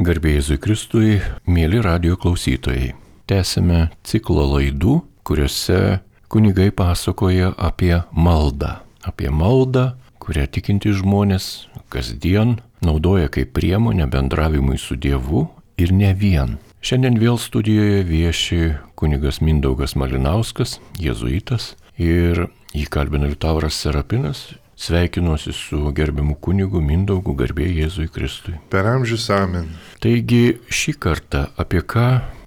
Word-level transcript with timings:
Garbėjai 0.00 0.38
Jėzui 0.38 0.56
Kristui, 0.56 1.08
mėly 1.44 1.80
radio 1.84 2.14
klausytojai. 2.16 2.94
Tęsime 3.28 3.90
ciklą 4.06 4.46
laidų, 4.48 4.94
kuriuose 5.28 6.00
kunigai 6.32 6.70
pasakoja 6.72 7.50
apie 7.60 7.98
maldą. 8.12 8.78
Apie 9.04 9.28
maldą, 9.28 9.90
kurią 10.22 10.46
tikinti 10.56 10.94
žmonės 10.96 11.68
kasdien 11.92 12.56
naudoja 12.80 13.28
kaip 13.28 13.52
priemonę 13.58 14.06
bendravimui 14.08 14.78
su 14.80 14.96
Dievu 14.96 15.50
ir 15.76 15.92
ne 15.92 16.14
vien. 16.16 16.56
Šiandien 16.80 17.20
vėl 17.20 17.36
studijoje 17.36 18.00
vieši 18.08 18.60
kunigas 18.96 19.42
Mindaugas 19.44 19.98
Malinauskas, 20.00 20.78
jėzuitas, 20.96 21.74
ir 22.00 22.46
jį 22.72 22.86
kalbina 22.88 23.28
Liutauras 23.28 23.76
Serapinas, 23.76 24.46
Sveikinuosi 24.80 25.52
su 25.52 25.92
gerbiamu 25.92 26.38
kunigu 26.40 26.80
Mindaugu 26.80 27.34
garbėjai 27.36 27.82
Jėzui 27.82 28.06
Kristui. 28.08 28.54
Per 28.72 28.86
amžius 28.88 29.26
amen. 29.36 29.66
Taigi 30.00 30.56
šį 30.72 30.94
kartą 31.04 31.42
apie 31.60 31.82
ką 31.84 32.06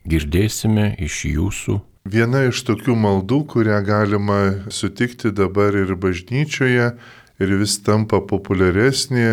girdėsime 0.10 0.88
iš 1.06 1.20
jūsų? 1.30 1.76
Viena 2.10 2.42
iš 2.50 2.64
tokių 2.66 2.96
maldų, 2.98 3.44
kurią 3.54 3.78
galima 3.86 4.40
sutikti 4.74 5.30
dabar 5.30 5.78
ir 5.78 5.94
bažnyčioje, 5.94 6.90
ir 7.42 7.54
vis 7.60 7.78
tampa 7.86 8.20
populiaresnė, 8.26 9.30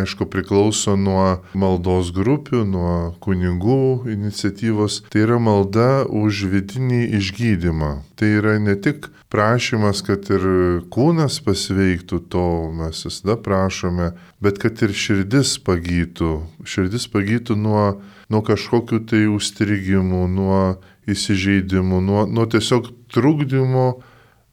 aišku, 0.00 0.26
priklauso 0.32 0.94
nuo 0.96 1.42
maldos 1.58 2.12
grupių, 2.14 2.64
nuo 2.68 2.94
kunigų 3.24 4.12
iniciatyvos. 4.12 5.02
Tai 5.12 5.24
yra 5.26 5.40
malda 5.42 6.04
už 6.04 6.46
vidinį 6.52 7.04
išgydymą. 7.18 7.92
Tai 8.16 8.30
yra 8.38 8.58
ne 8.62 8.76
tik 8.76 9.08
prašymas, 9.32 10.02
kad 10.04 10.28
ir 10.32 10.44
kūnas 10.92 11.38
pasveiktų, 11.44 12.20
to 12.32 12.46
mes 12.76 13.00
visada 13.06 13.38
prašome, 13.40 14.10
bet 14.44 14.60
kad 14.60 14.82
ir 14.84 14.92
širdis 14.92 15.56
pagytų. 15.64 16.34
Širdis 16.68 17.08
pagytų 17.12 17.56
nuo, 17.56 17.86
nuo 18.28 18.42
kažkokių 18.44 19.00
tai 19.08 19.24
užstrigimų, 19.32 20.26
nuo 20.36 20.62
įsižeidimų, 21.08 22.02
nuo, 22.04 22.26
nuo 22.28 22.46
tiesiog 22.46 22.92
trukdymo 23.12 23.86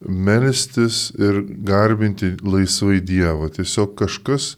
melstis 0.08 1.10
ir 1.20 1.44
garbinti 1.68 2.38
laisvai 2.40 3.02
Dievą. 3.04 3.52
Tiesiog 3.52 3.98
kažkas 4.00 4.54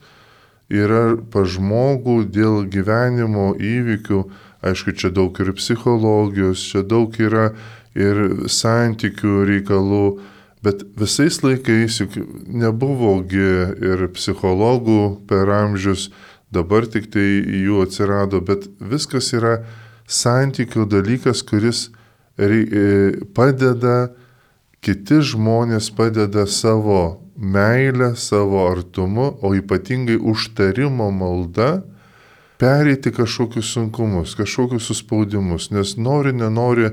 yra 0.72 1.18
pa 1.34 1.44
žmogų 1.50 2.22
dėl 2.30 2.64
gyvenimo 2.72 3.52
įvykių, 3.58 4.24
aišku, 4.62 4.94
čia 4.94 5.10
daug 5.10 5.36
ir 5.42 5.50
psichologijos, 5.58 6.62
čia 6.70 6.86
daug 6.86 7.18
yra 7.18 7.52
ir 7.98 8.48
santykių 8.50 9.42
reikalų, 9.50 10.06
bet 10.64 10.84
visais 11.00 11.42
laikais 11.44 12.02
juk 12.04 12.18
nebuvogi 12.48 13.48
ir 13.82 14.08
psichologų 14.16 15.26
per 15.28 15.50
amžius, 15.50 16.10
dabar 16.52 16.86
tik 16.86 17.10
tai 17.12 17.28
jų 17.42 17.86
atsirado, 17.86 18.42
bet 18.44 18.68
viskas 18.80 19.32
yra 19.34 19.62
santykių 20.12 20.86
dalykas, 20.92 21.44
kuris 21.48 21.90
padeda 23.36 24.12
kiti 24.82 25.22
žmonės 25.22 25.92
padeda 25.94 26.48
savo 26.50 27.22
meilę, 27.38 28.16
savo 28.16 28.66
artumu, 28.70 29.38
o 29.42 29.54
ypatingai 29.56 30.18
užtarimo 30.18 31.10
malda 31.14 31.82
pereiti 32.62 33.12
kažkokius 33.14 33.72
sunkumus, 33.74 34.36
kažkokius 34.38 34.86
suspaudimus, 34.90 35.72
nes 35.74 35.96
nori, 35.98 36.34
nenori, 36.34 36.92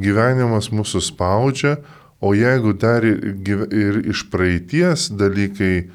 gyvenimas 0.00 0.70
mūsų 0.74 1.04
spaudžia, 1.04 1.76
o 2.24 2.32
jeigu 2.34 2.72
dar 2.72 3.04
ir, 3.04 3.20
ir 3.68 4.02
iš 4.10 4.26
praeities 4.32 5.10
dalykai 5.12 5.74
e, 5.84 5.86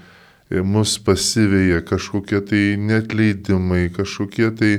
mus 0.61 0.97
pasivėja, 1.02 1.83
kažkokie 1.88 2.41
tai 2.45 2.64
netleidimai, 2.80 3.88
kažkokie 3.95 4.52
tai 4.56 4.73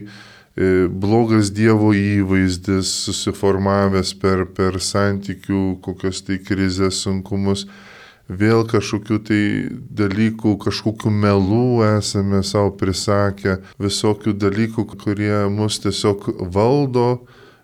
E, 0.60 0.88
blogas 0.90 1.48
Dievo 1.54 1.92
įvaizdis 1.94 2.90
susiformavęs 3.06 4.10
per, 4.18 4.42
per 4.56 4.80
santykių, 4.82 5.78
kokios 5.84 6.24
tai 6.27 6.40
krizės 6.42 6.98
sunkumus, 7.05 7.68
vėl 8.27 8.66
kažkokių 8.68 9.18
tai 9.28 9.42
dalykų, 10.02 10.56
kažkokių 10.64 11.12
melų 11.22 11.84
esame 11.86 12.42
savo 12.45 12.74
prisakę, 12.83 13.61
visokių 13.80 14.34
dalykų, 14.42 14.84
kurie 15.00 15.46
mus 15.55 15.78
tiesiog 15.86 16.28
valdo 16.52 17.22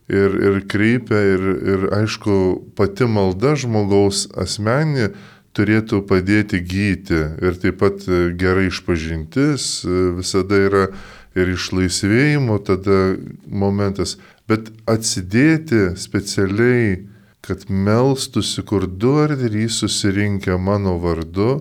ir, 0.08 0.36
ir 0.48 0.60
kreipia 0.68 1.22
ir, 1.34 1.46
ir 1.74 1.88
aišku, 2.00 2.36
pati 2.78 3.08
malda 3.10 3.56
žmogaus 3.58 4.26
asmenį 4.38 5.10
turėtų 5.56 6.02
padėti 6.08 6.60
gyti 6.60 7.20
ir 7.42 7.60
taip 7.62 7.80
pat 7.80 8.04
gerai 8.38 8.68
išpažintis 8.68 9.86
visada 10.18 10.60
yra 10.68 10.88
ir 11.36 11.52
išlaisvėjimo 11.52 12.58
tada 12.64 13.16
momentas, 13.46 14.16
bet 14.48 14.70
atsidėti 14.88 15.92
specialiai, 16.00 17.04
kad 17.46 17.68
melstusi, 17.70 18.64
kur 18.66 18.88
du 18.88 19.12
ar 19.22 19.36
trys 19.38 19.82
susirinkę 19.82 20.56
mano 20.58 20.96
vardu, 21.02 21.60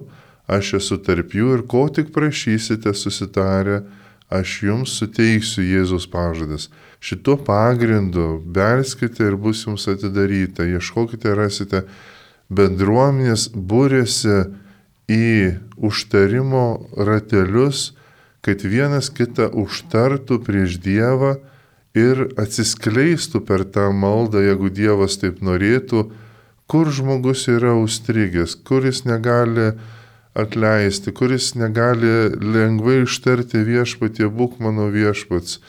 aš 0.50 0.78
esu 0.80 0.98
tarp 1.04 1.36
jų 1.36 1.60
ir 1.60 1.66
ko 1.70 1.86
tik 1.94 2.10
prašysite 2.16 2.94
susitarę, 2.98 3.84
aš 4.34 4.56
jums 4.66 4.96
suteiksiu 4.98 5.66
Jėzus 5.66 6.08
pažadas. 6.10 6.70
Šituo 7.06 7.38
pagrindu 7.38 8.40
belskite 8.46 9.28
ir 9.30 9.36
bus 9.38 9.66
jums 9.68 9.84
atidaryta, 9.92 10.66
ieškokite, 10.66 11.36
rasite 11.38 11.84
bendruomenės, 12.50 13.52
būrėsi 13.54 14.40
į 15.12 15.28
užtarimo 15.78 16.66
ratelius, 16.98 17.92
kad 18.42 18.66
vienas 18.66 19.12
kitą 19.14 19.52
užtartų 19.54 20.40
prieš 20.48 20.80
Dievą 20.82 21.36
ir 21.98 22.26
atsiskleistų 22.42 23.42
per 23.46 23.68
tą 23.70 23.92
maldą, 23.94 24.42
jeigu 24.42 24.74
Dievas 24.74 25.18
taip 25.22 25.42
norėtų, 25.46 26.08
kur 26.66 26.90
žmogus 26.90 27.46
yra 27.54 27.74
užstrigęs, 27.78 28.58
kuris 28.66 29.06
negali 29.06 29.72
atleisti, 30.36 31.14
kuris 31.14 31.54
negali 31.54 32.34
lengvai 32.42 33.04
ištarti 33.06 33.62
viešpatie, 33.66 34.26
būk 34.28 34.58
mano 34.60 34.90
viešpats, 34.94 35.62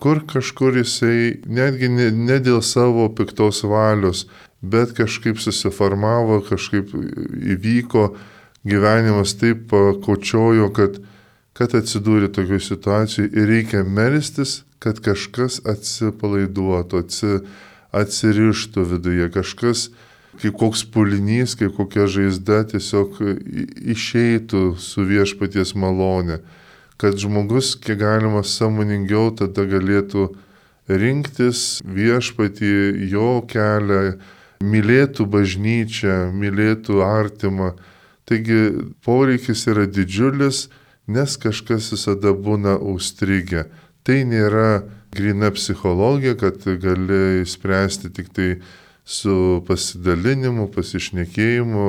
kur 0.00 0.22
kažkur 0.28 0.80
jisai 0.80 1.40
netgi 1.46 1.90
ne, 1.92 2.10
ne 2.10 2.40
dėl 2.42 2.62
savo 2.64 3.08
piktos 3.12 3.62
valios, 3.68 4.26
bet 4.60 4.94
kažkaip 4.96 5.40
susiformavo, 5.40 6.40
kažkaip 6.48 6.92
įvyko 7.56 8.10
gyvenimas 8.64 9.36
taip 9.40 9.68
pakočiojo, 9.70 10.72
kad 10.76 11.00
kad 11.60 11.74
atsidūrė 11.76 12.30
tokioje 12.32 12.62
situacijoje 12.70 13.30
ir 13.36 13.50
reikia 13.50 13.82
melstis, 13.84 14.62
kad 14.80 15.00
kažkas 15.04 15.58
atsipalaiduotų, 15.68 17.02
atsi, 17.04 17.40
atsirištų 17.92 18.84
viduje, 18.94 19.26
kažkas 19.34 19.90
kaip 20.40 20.56
koks 20.56 20.86
pulinys, 20.94 21.56
kaip 21.60 21.74
kokia 21.76 22.06
žaizda 22.08 22.62
tiesiog 22.70 23.18
išeitų 23.92 24.62
su 24.80 25.04
viešpaties 25.04 25.74
malonė, 25.76 26.40
kad 27.00 27.16
žmogus 27.20 27.74
kiek 27.80 27.98
galima 28.02 28.42
samoningiau 28.44 29.30
tada 29.36 29.64
galėtų 29.68 30.28
rinktis 30.90 31.80
viešpatį, 31.86 32.74
jo 33.12 33.40
kelią, 33.48 34.18
mylėtų 34.60 35.24
bažnyčią, 35.32 36.18
mylėtų 36.36 37.00
artimą. 37.06 37.72
Taigi 38.28 38.60
poreikis 39.02 39.64
yra 39.70 39.86
didžiulis 39.88 40.68
nes 41.10 41.36
kažkas 41.40 41.90
visada 41.94 42.32
būna 42.34 42.76
užstrigę. 42.78 43.66
Tai 44.06 44.22
nėra 44.28 44.82
grina 45.14 45.50
psichologija, 45.54 46.36
kad 46.38 46.62
gali 46.82 47.46
spręsti 47.46 48.12
tik 48.14 48.30
tai 48.34 48.50
su 49.04 49.62
pasidalinimu, 49.66 50.68
pasišnekėjimu, 50.74 51.86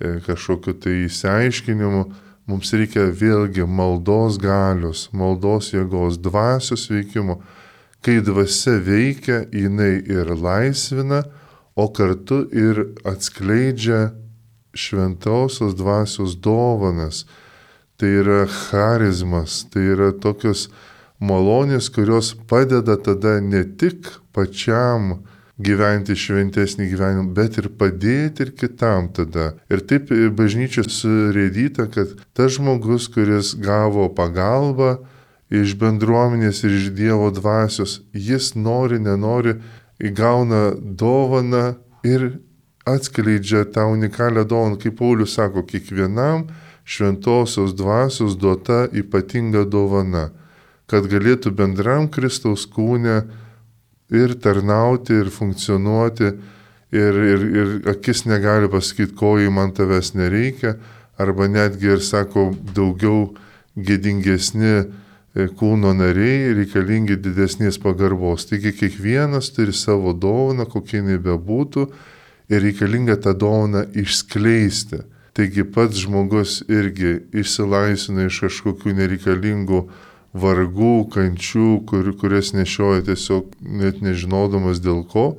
e, 0.00 0.18
kažkokiu 0.26 0.74
tai 0.74 1.04
įsiaiškinimu. 1.06 2.02
Mums 2.48 2.72
reikia 2.72 3.10
vėlgi 3.12 3.66
maldos 3.68 4.38
galios, 4.40 5.08
maldos 5.12 5.72
jėgos, 5.74 6.16
dvasios 6.24 6.86
veikimo. 6.88 7.42
Kai 8.00 8.22
dvasia 8.24 8.78
veikia, 8.80 9.42
jinai 9.52 9.98
ir 10.08 10.30
laisvina, 10.32 11.26
o 11.76 11.86
kartu 11.92 12.46
ir 12.50 12.80
atskleidžia 13.06 14.14
šventosios 14.74 15.76
dvasios 15.76 16.36
dovanas 16.40 17.26
tai 17.98 18.10
yra 18.22 18.46
charizmas, 18.46 19.64
tai 19.70 19.84
yra 19.92 20.12
tokios 20.14 20.68
malonės, 21.18 21.90
kurios 21.90 22.32
padeda 22.48 22.94
tada 22.96 23.40
ne 23.42 23.64
tik 23.78 24.06
pačiam 24.32 25.18
gyventi 25.58 26.14
šventesnį 26.14 26.86
gyvenimą, 26.92 27.32
bet 27.34 27.58
ir 27.58 27.68
padėti 27.78 28.46
ir 28.46 28.52
kitam 28.54 29.10
tada. 29.14 29.52
Ir 29.70 29.82
taip 29.82 30.12
bažnyčia 30.38 30.86
surėdyta, 30.86 31.88
kad 31.90 32.14
tas 32.32 32.54
žmogus, 32.56 33.08
kuris 33.10 33.54
gavo 33.58 34.06
pagalbą 34.14 34.98
iš 35.50 35.74
bendruomenės 35.80 36.62
ir 36.64 36.76
iš 36.78 36.90
Dievo 36.94 37.30
dvasios, 37.34 38.02
jis 38.12 38.54
nori, 38.54 39.00
nenori, 39.02 39.56
įgauna 39.98 40.76
dovaną 40.78 41.78
ir 42.06 42.38
atskleidžia 42.88 43.66
tą 43.72 43.88
unikalią 43.92 44.46
dovaną, 44.48 44.78
kaip 44.80 44.98
Paulius 45.00 45.34
sako, 45.36 45.64
kiekvienam 45.66 46.46
šventosios 46.88 47.74
dvasios 47.76 48.36
duota 48.38 48.86
ypatinga 48.92 49.64
dovana. 49.64 50.30
kad 50.88 51.04
galėtų 51.04 51.50
bendram 51.52 52.08
Kristaus 52.08 52.64
kūne 52.64 53.26
ir 54.10 54.34
tarnauti, 54.40 55.18
ir 55.22 55.30
funkcionuoti, 55.32 56.30
ir, 56.92 57.18
ir, 57.32 57.44
ir 57.60 57.90
akis 57.92 58.24
negali 58.28 58.70
pasakyti, 58.72 59.14
ko 59.18 59.36
į 59.40 59.50
man 59.52 59.74
tavęs 59.76 60.14
nereikia, 60.16 60.76
arba 61.18 61.48
netgi 61.50 61.92
ir 61.96 62.04
sako, 62.04 62.52
daugiau 62.74 63.34
gėdingesni 63.76 64.72
e, 64.78 65.48
kūno 65.58 65.92
nariai 65.96 66.54
reikalingi 66.56 67.18
didesnės 67.20 67.80
pagarbos. 67.82 68.48
Taigi 68.48 68.72
kiekvienas 68.76 69.52
turi 69.54 69.74
savo 69.76 70.14
dovaną, 70.16 70.66
kokia 70.70 71.02
jinai 71.02 71.20
bebūtų, 71.22 71.86
ir 72.48 72.64
reikalinga 72.64 73.18
tą 73.20 73.34
dovaną 73.36 73.84
išskleisti. 73.92 75.04
Taigi 75.36 75.62
pats 75.70 76.00
žmogus 76.02 76.62
irgi 76.66 77.18
išsilaisvina 77.36 78.26
iš 78.26 78.40
kažkokių 78.46 78.96
nereikalingų 78.98 79.84
vargų, 80.40 81.08
kančių, 81.14 81.68
kur, 81.88 82.10
kurias 82.20 82.52
nešioja 82.56 83.04
tiesiog 83.10 83.54
net 83.60 84.02
nežinodamas 84.04 84.82
dėl 84.84 85.02
ko, 85.08 85.32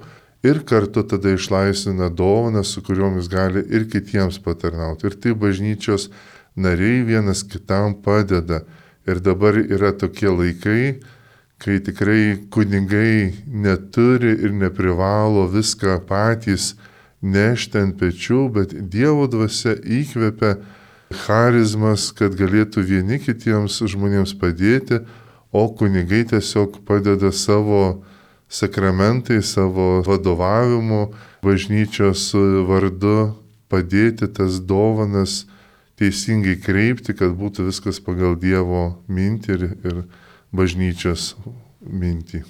ir 0.43 0.61
kartu 0.67 1.03
tada 1.03 1.33
išlaisvina 1.35 2.09
dovaną, 2.09 2.63
su 2.63 2.83
kuriomis 2.85 3.29
gali 3.31 3.63
ir 3.67 3.87
kitiems 3.91 4.39
patarnauti. 4.43 5.09
Ir 5.09 5.17
tai 5.19 5.35
bažnyčios 5.35 6.09
nariai 6.55 7.03
vienas 7.07 7.43
kitam 7.43 7.95
padeda. 8.03 8.63
Ir 9.07 9.19
dabar 9.23 9.57
yra 9.57 9.91
tokie 9.97 10.29
laikai, 10.29 10.99
kai 11.59 11.79
tikrai 11.83 12.47
kunigai 12.51 13.33
neturi 13.47 14.35
ir 14.37 14.53
neprivalo 14.55 15.47
viską 15.51 15.99
patys 16.07 16.75
nešti 17.21 17.79
ant 17.81 17.97
pečių, 17.99 18.43
bet 18.55 18.75
Dievo 18.91 19.27
dvasia 19.27 19.75
įkvepia 19.75 20.55
charizmas, 21.13 22.09
kad 22.15 22.35
galėtų 22.37 22.83
vieni 22.85 23.19
kitiems 23.21 23.81
žmonėms 23.89 24.35
padėti, 24.39 25.01
o 25.51 25.65
kunigai 25.73 26.23
tiesiog 26.29 26.81
padeda 26.85 27.31
savo 27.33 28.03
sakramentai, 28.49 29.41
savo 29.41 30.01
vadovavimu 30.05 31.09
bažnyčios 31.45 32.29
vardu 32.69 33.33
padėti 33.69 34.29
tas 34.33 34.59
dovanas 34.61 35.45
teisingai 35.99 36.57
kreipti, 36.61 37.13
kad 37.13 37.35
būtų 37.37 37.67
viskas 37.69 37.99
pagal 38.01 38.37
Dievo 38.39 39.01
mintį 39.11 39.53
ir, 39.57 39.65
ir 39.83 39.99
bažnyčios 40.55 41.35
mintį. 41.83 42.45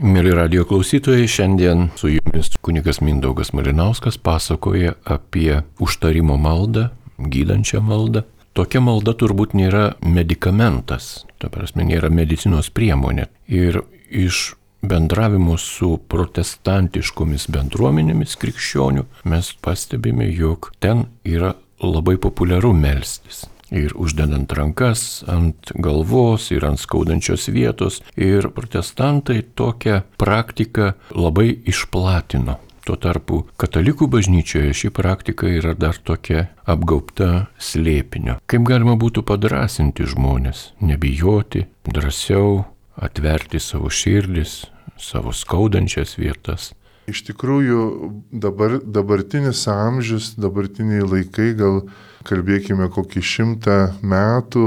Mėly 0.00 0.30
radio 0.32 0.62
klausytojai, 0.64 1.26
šiandien 1.28 1.90
su 1.98 2.12
jumis 2.12 2.52
kunigas 2.64 3.00
Mindaugas 3.04 3.50
Malinauskas 3.52 4.16
pasakoja 4.22 4.94
apie 5.04 5.60
užtarimo 5.82 6.38
maldą, 6.40 6.88
gydančią 7.20 7.82
maldą. 7.84 8.24
Tokia 8.56 8.80
malda 8.82 9.14
turbūt 9.14 9.52
nėra 9.54 9.94
medikamentas, 10.02 11.24
ta 11.38 11.50
prasme 11.52 11.84
nėra 11.86 12.10
medicinos 12.10 12.70
priemonė. 12.74 13.28
Ir 13.46 13.82
iš 14.10 14.56
bendravimo 14.82 15.54
su 15.60 15.94
protestantiškomis 16.10 17.46
bendruomenėmis 17.52 18.36
krikščionių 18.40 19.06
mes 19.30 19.52
pastebime, 19.62 20.26
jog 20.34 20.72
ten 20.80 21.06
yra 21.24 21.54
labai 21.80 22.16
populiaru 22.20 22.72
melstis. 22.76 23.44
Ir 23.70 23.94
uždedant 23.94 24.50
rankas 24.50 25.22
ant 25.30 25.70
galvos 25.78 26.48
ir 26.50 26.66
ant 26.66 26.80
skaudančios 26.82 27.46
vietos. 27.54 28.00
Ir 28.18 28.50
protestantai 28.50 29.44
tokią 29.54 30.00
praktiką 30.18 30.90
labai 31.14 31.52
išplatino. 31.70 32.58
Tuo 32.86 32.96
tarpu 32.96 33.42
katalikų 33.60 34.08
bažnyčioje 34.10 34.72
ši 34.76 34.90
praktika 34.96 35.48
yra 35.52 35.74
dar 35.76 35.98
tokia 36.00 36.46
apgaupta 36.64 37.50
slėpinio. 37.60 38.38
Kaip 38.48 38.64
galima 38.68 38.96
būtų 39.00 39.24
padrasinti 39.28 40.08
žmonės, 40.08 40.70
nebijoti, 40.80 41.66
drąsiau 41.84 42.64
atverti 42.96 43.60
savo 43.60 43.92
širdis, 43.92 44.64
savo 45.00 45.34
skaudančias 45.36 46.16
vietas. 46.20 46.72
Iš 47.10 47.24
tikrųjų, 47.26 47.84
dabar, 48.30 48.78
dabartinis 48.84 49.64
amžius, 49.68 50.34
dabartiniai 50.40 51.02
laikai, 51.04 51.52
gal 51.58 51.82
kalbėkime 52.28 52.88
kokį 52.92 53.22
šimtą 53.24 53.78
metų, 54.00 54.66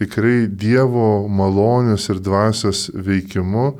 tikrai 0.00 0.46
Dievo 0.48 1.26
malonės 1.28 2.08
ir 2.12 2.22
dvasios 2.24 2.88
veikimu 2.94 3.74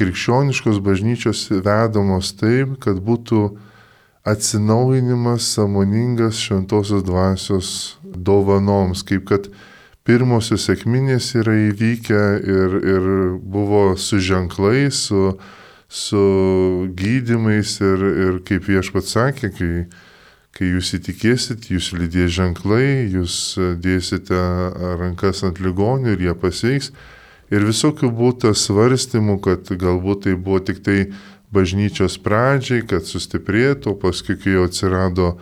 krikščioniškos 0.00 0.80
bažnyčios 0.82 1.46
vedamos 1.62 2.32
taip, 2.40 2.78
kad 2.80 3.00
būtų 3.04 3.44
atsinaujinimas 4.24 5.46
samoningas 5.54 6.40
šventosios 6.40 7.04
dvasios 7.04 7.72
dovanoms, 8.02 9.04
kaip 9.06 9.28
kad 9.30 9.48
pirmosios 10.04 10.66
sėkminės 10.68 11.32
yra 11.40 11.54
įvykę 11.70 12.22
ir, 12.40 12.76
ir 12.94 13.08
buvo 13.40 13.94
su 14.00 14.20
ženklais, 14.24 15.06
su, 15.08 15.36
su 15.88 16.24
gydimais 16.96 17.76
ir, 17.84 18.04
ir 18.26 18.40
kaip 18.48 18.68
viešpat 18.68 19.08
sakė, 19.08 19.52
kai, 19.56 19.70
kai 20.56 20.72
jūs 20.74 20.94
įtikėsit, 20.98 21.70
jūs 21.72 21.92
lydės 21.96 22.34
ženklai, 22.40 23.06
jūs 23.12 23.36
dėsite 23.80 24.42
rankas 25.00 25.44
ant 25.46 25.62
ligonių 25.62 26.16
ir 26.16 26.28
jie 26.28 26.36
pasveiks. 26.44 26.92
Ir 27.50 27.66
visokių 27.66 28.12
būtų 28.14 28.54
svarstymų, 28.54 29.40
kad 29.42 29.70
galbūt 29.74 30.26
tai 30.28 30.36
buvo 30.38 30.60
tik 30.62 30.84
tai 30.86 30.98
bažnyčios 31.50 32.18
pradžiai, 32.22 32.84
kad 32.86 33.08
sustiprėtų, 33.08 33.96
paskui 33.98 34.36
kai 34.38 34.54
jau 34.54 34.68
atsirado 34.68 35.32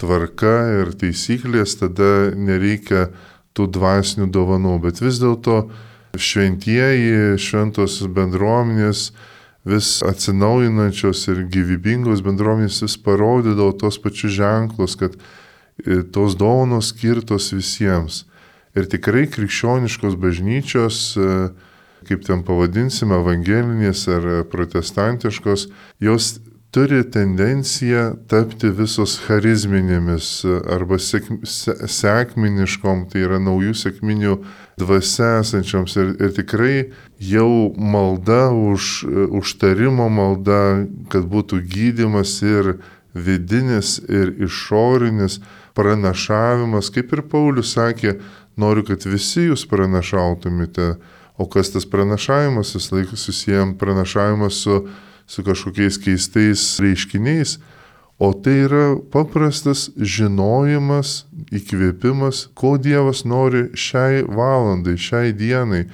tvarka 0.00 0.54
ir 0.80 0.94
taisyklės, 0.96 1.76
tada 1.80 2.30
nereikia 2.32 3.10
tų 3.52 3.68
dvasinių 3.74 4.30
dovanų, 4.32 4.78
bet 4.86 5.02
vis 5.02 5.18
dėlto 5.20 5.66
šventieji, 6.16 7.36
šventos 7.42 7.98
bendruomenės, 8.16 9.10
vis 9.68 9.98
atsinaujinančios 10.06 11.26
ir 11.28 11.42
gyvybingos 11.52 12.22
bendruomenės 12.24 12.80
vis 12.86 12.96
parodydavo 13.04 13.74
tos 13.76 13.98
pačius 14.00 14.38
ženklus, 14.38 14.96
kad 14.96 15.18
e, 15.18 16.00
tos 16.14 16.38
dovanos 16.38 16.94
skirtos 16.94 17.50
visiems. 17.52 18.22
Ir 18.78 18.86
tikrai 18.90 19.26
krikščioniškos 19.26 20.14
bažnyčios, 20.20 21.00
e, 21.18 21.30
kaip 22.08 22.22
ten 22.26 22.44
pavadinsime, 22.46 23.18
evangelinės 23.18 24.04
ar 24.14 24.28
protestantiškos, 24.52 25.66
jos 26.04 26.36
turi 26.70 27.00
tendenciją 27.10 28.02
tapti 28.28 28.68
visos 28.76 29.16
charizminėmis 29.24 30.28
arba 30.68 30.98
sek, 31.00 31.26
sekminiškom, 31.44 33.06
tai 33.12 33.24
yra 33.24 33.40
naujų 33.40 33.74
sekminių 33.82 34.36
dvasia 34.78 35.38
esančioms 35.40 35.96
ir, 35.98 36.12
ir 36.20 36.34
tikrai 36.36 36.74
jau 37.18 37.72
malda 37.74 38.50
už 38.52 39.08
užtarimo 39.40 40.10
malda, 40.12 40.84
kad 41.12 41.24
būtų 41.26 41.62
gydimas 41.72 42.36
ir 42.44 42.76
vidinis 43.16 43.96
ir 44.04 44.34
išorinis 44.44 45.40
pranašavimas, 45.78 46.90
kaip 46.92 47.12
ir 47.14 47.22
Paulius 47.30 47.72
sakė, 47.76 48.18
noriu, 48.58 48.84
kad 48.86 49.04
visi 49.08 49.48
jūs 49.48 49.66
pranašautumėte, 49.70 50.96
o 51.38 51.46
kas 51.46 51.70
tas 51.70 51.86
pranašavimas, 51.86 52.74
vis 52.74 52.90
laikas 52.92 53.28
susijęm 53.28 53.76
pranašavimas 53.78 54.62
su 54.64 54.80
su 55.28 55.44
kažkokiais 55.44 55.98
keistais 56.00 56.80
reiškiniais, 56.80 57.58
o 58.18 58.32
tai 58.32 58.64
yra 58.64 58.96
paprastas 59.12 59.90
žinojimas, 59.96 61.26
įkvėpimas, 61.54 62.48
ko 62.56 62.78
Dievas 62.80 63.22
nori 63.28 63.68
šiai 63.76 64.24
valandai, 64.24 64.96
šiai 64.96 65.34
dienai. 65.36 65.84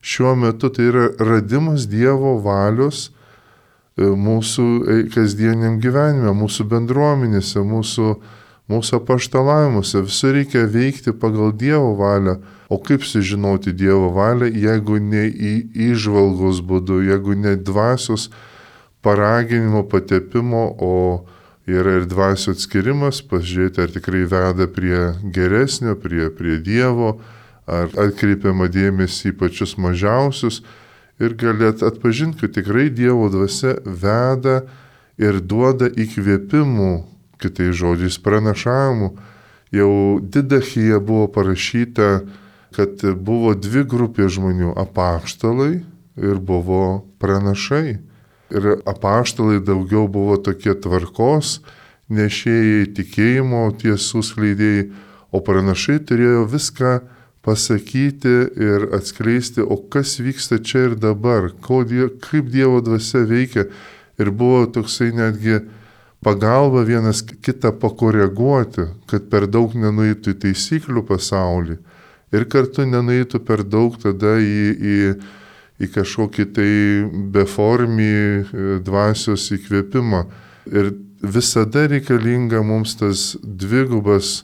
Šiuo 0.00 0.32
metu 0.40 0.72
tai 0.72 0.88
yra 0.88 1.04
radimas 1.20 1.84
Dievo 1.90 2.38
valios 2.42 3.10
e, 4.00 4.08
mūsų 4.08 4.66
e, 4.66 4.98
kasdieniam 5.12 5.76
gyvenime, 5.84 6.32
mūsų 6.32 6.66
bendruomenėse, 6.72 7.60
mūsų, 7.60 8.08
mūsų 8.68 9.00
apaštalavimuose. 9.00 10.04
Visur 10.06 10.36
reikia 10.36 10.66
veikti 10.68 11.14
pagal 11.16 11.54
Dievo 11.56 11.94
valią. 11.98 12.38
O 12.68 12.76
kaip 12.84 13.04
sužinoti 13.08 13.72
Dievo 13.72 14.12
valią, 14.12 14.50
jeigu 14.52 15.00
ne 15.00 15.24
į 15.28 15.54
išvalgos 15.88 16.60
būdu, 16.60 17.00
jeigu 17.08 17.36
ne 17.38 17.56
dvasios 17.56 18.28
paraginimo, 19.02 19.86
patepimo, 19.88 20.66
o 20.78 20.94
yra 21.68 21.98
ir 22.00 22.06
dvasio 22.08 22.52
atskirimas, 22.56 23.20
pažiūrėti, 23.28 23.84
ar 23.84 23.92
tikrai 23.92 24.24
veda 24.28 24.68
prie 24.72 25.00
geresnio, 25.32 25.96
prie, 26.00 26.28
prie 26.32 26.58
Dievo, 26.64 27.18
ar 27.68 27.92
atkreipiama 28.00 28.68
dėmesį 28.72 29.32
į 29.32 29.36
pačius 29.40 29.76
mažiausius 29.80 30.62
ir 31.20 31.34
galėt 31.36 31.82
atpažinti, 31.84 32.40
kad 32.40 32.56
tikrai 32.56 32.88
Dievo 32.88 33.28
dvasia 33.32 33.76
veda 33.84 34.62
ir 35.20 35.40
duoda 35.40 35.90
įkvėpimų, 35.92 36.92
kitai 37.42 37.72
žodžiais 37.72 38.18
pranašavimų. 38.22 39.10
Jau 39.74 39.92
Didachyje 40.22 41.00
buvo 41.04 41.28
parašyta, 41.32 42.22
kad 42.76 43.02
buvo 43.16 43.54
dvi 43.54 43.84
grupės 43.84 44.36
žmonių- 44.36 44.74
apaštalai 44.84 45.82
ir 46.16 46.38
buvo 46.40 47.04
pranašai. 47.20 47.98
Ir 48.50 48.80
apaštalai 48.86 49.60
daugiau 49.60 50.08
buvo 50.08 50.36
tokie 50.36 50.74
tvarkos 50.74 51.60
nešėjai, 52.08 52.88
tikėjimo 52.96 53.68
tiesų 53.76 54.22
skleidėjai, 54.24 54.90
o 55.32 55.40
pranašai 55.44 55.98
turėjo 56.08 56.46
viską 56.48 57.00
pasakyti 57.44 58.34
ir 58.56 58.88
atskleisti, 58.96 59.60
o 59.60 59.76
kas 59.76 60.18
vyksta 60.20 60.58
čia 60.64 60.88
ir 60.88 60.96
dabar, 60.96 61.52
die, 61.88 62.08
kaip 62.20 62.48
Dievo 62.52 62.80
dvasia 62.80 63.24
veikia. 63.24 63.68
Ir 64.18 64.30
buvo 64.30 64.66
toksai 64.66 65.12
netgi 65.12 65.60
pagalba 66.24 66.82
vienas 66.86 67.22
kitą 67.22 67.72
pakoreguoti, 67.80 68.88
kad 69.10 69.28
per 69.30 69.46
daug 69.46 69.74
nenueitų 69.78 70.34
į 70.34 70.40
taisyklių 70.46 71.04
pasaulį 71.08 71.78
ir 72.34 72.46
kartu 72.50 72.86
nenueitų 72.88 73.40
per 73.46 73.64
daug 73.64 73.96
tada 74.00 74.36
į, 74.42 74.62
į, 74.76 74.96
į 75.84 75.90
kažkokį 75.94 76.46
tai 76.56 76.70
beformį 77.34 78.12
e, 78.12 78.42
dvasios 78.84 79.48
įkvėpimą. 79.56 80.24
Ir 80.68 80.92
visada 81.22 81.86
reikalinga 81.88 82.62
mums 82.66 82.96
tas 83.00 83.32
dvigubas 83.42 84.42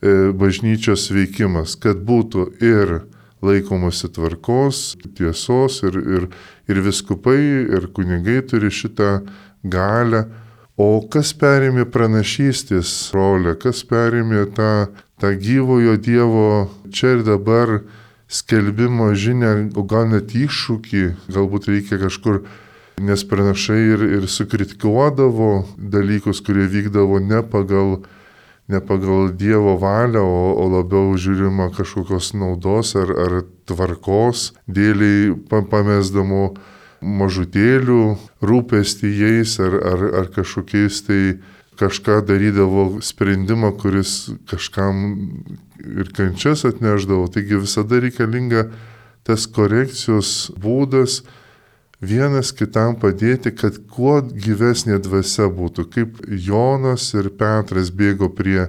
e, 0.00 0.30
bažnyčios 0.32 1.10
veikimas, 1.12 1.76
kad 1.80 2.00
būtų 2.06 2.46
ir 2.64 3.00
laikomasi 3.44 4.10
tvarkos, 4.12 4.98
tiesos 5.16 5.80
ir, 5.88 5.96
ir, 6.00 6.28
ir 6.68 6.80
viskupai, 6.84 7.40
ir 7.72 7.88
kunigai 7.96 8.40
turi 8.48 8.72
šitą 8.72 9.20
galę 9.64 10.26
O 10.80 11.02
kas 11.12 11.34
perėmė 11.36 11.84
pranašystės 11.92 12.90
rolę, 13.12 13.52
kas 13.60 13.82
perėmė 13.84 14.46
tą, 14.56 14.70
tą 15.20 15.32
gyvojo 15.36 15.96
Dievo 16.00 16.70
čia 16.94 17.18
ir 17.18 17.24
dabar 17.26 17.72
skelbimo 18.30 19.10
žinę, 19.12 19.50
o 19.76 19.84
gal 19.84 20.08
net 20.08 20.32
iššūkį, 20.32 21.02
galbūt 21.34 21.68
reikia 21.72 21.98
kažkur, 22.00 22.40
nes 23.02 23.26
pranašai 23.28 23.80
ir, 23.90 24.06
ir 24.20 24.26
sukritikuodavo 24.30 25.50
dalykus, 25.76 26.40
kurie 26.46 26.64
vykdavo 26.70 27.20
ne 27.26 27.42
pagal, 27.44 27.98
ne 28.72 28.80
pagal 28.80 29.34
Dievo 29.36 29.76
valią, 29.82 30.24
o, 30.24 30.42
o 30.64 30.68
labiau 30.78 31.12
žiūrima 31.12 31.68
kažkokios 31.76 32.32
naudos 32.38 32.94
ar, 32.96 33.12
ar 33.26 33.40
tvarkos 33.68 34.52
dėliai 34.64 35.34
pamesdamo 35.50 36.54
mažutėlių 37.00 38.02
rūpestį 38.44 39.10
jais 39.20 39.56
ar, 39.62 39.76
ar, 39.92 40.04
ar 40.20 40.30
kažkokiais 40.34 41.00
tai 41.06 41.22
kažką 41.80 42.20
darydavo 42.28 43.00
sprendimą, 43.00 43.72
kuris 43.80 44.30
kažkam 44.50 45.04
ir 45.80 46.10
kančias 46.12 46.66
atneždavo. 46.68 47.28
Taigi 47.32 47.60
visada 47.62 48.00
reikalinga 48.04 48.66
tas 49.24 49.46
korekcijos 49.48 50.50
būdas 50.60 51.22
vienas 52.00 52.52
kitam 52.56 52.96
padėti, 53.00 53.52
kad 53.56 53.76
kuo 53.92 54.20
gyvesnė 54.20 55.00
dvasia 55.00 55.48
būtų. 55.52 55.86
Kaip 55.92 56.20
Jonas 56.28 57.10
ir 57.16 57.30
Petras 57.40 57.92
bėgo 57.92 58.28
prie 58.32 58.68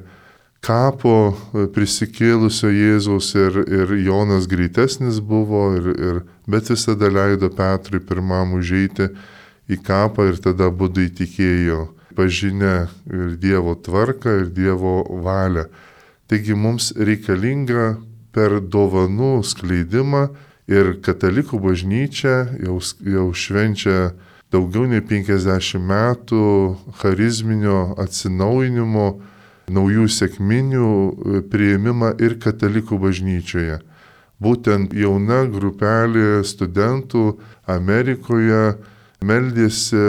kapo 0.61 1.13
e, 1.31 1.65
prisikėlusio 1.73 2.69
Jėzaus 2.69 3.33
ir, 3.37 3.61
ir 3.65 3.93
Jonas 4.05 4.47
greitesnis 4.49 5.19
buvo, 5.19 5.71
ir, 5.77 5.89
ir, 5.91 6.19
bet 6.49 6.69
visada 6.69 7.09
leido 7.09 7.49
Petrui 7.53 8.01
pirmam 8.05 8.53
užeiti 8.59 9.09
į 9.71 9.79
kapą 9.85 10.29
ir 10.29 10.37
tada 10.43 10.69
būdai 10.69 11.09
tikėjo, 11.17 11.87
pažinę 12.17 12.75
ir 13.09 13.35
Dievo 13.41 13.73
tvarką, 13.75 14.37
ir 14.43 14.53
Dievo 14.53 15.01
valią. 15.25 15.65
Taigi 16.29 16.55
mums 16.55 16.91
reikalinga 16.95 17.97
per 18.31 18.59
dovanų 18.61 19.41
skleidimą 19.43 20.27
ir 20.71 20.93
katalikų 21.03 21.59
bažnyčia 21.59 22.35
jau, 22.61 22.77
jau 23.03 23.25
švenčia 23.33 24.13
daugiau 24.51 24.85
nei 24.87 25.01
50 25.03 25.81
metų 25.89 26.45
charizminio 27.01 27.95
atsinaujinimo 27.99 29.09
naujų 29.69 30.07
sėkminių 30.09 30.87
e, 30.87 31.41
prieimimą 31.51 32.15
ir 32.23 32.37
katalikų 32.41 32.99
bažnyčioje. 33.01 33.81
Būtent 34.41 34.95
jauna 34.97 35.43
grupelė 35.45 36.41
studentų 36.47 37.35
Amerikoje 37.69 38.79
meldėsi 39.21 40.01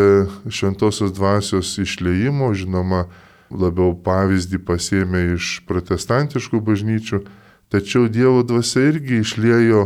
šventosios 0.49 1.13
dvasios 1.13 1.75
išleimo, 1.83 2.49
žinoma, 2.57 3.05
labiau 3.53 3.93
pavyzdį 3.93 4.63
pasėmė 4.65 5.27
iš 5.35 5.59
protestantiškų 5.69 6.63
bažnyčių, 6.65 7.21
tačiau 7.69 8.09
Dievo 8.09 8.41
dvasia 8.49 8.87
irgi 8.89 9.21
išlėjo 9.21 9.85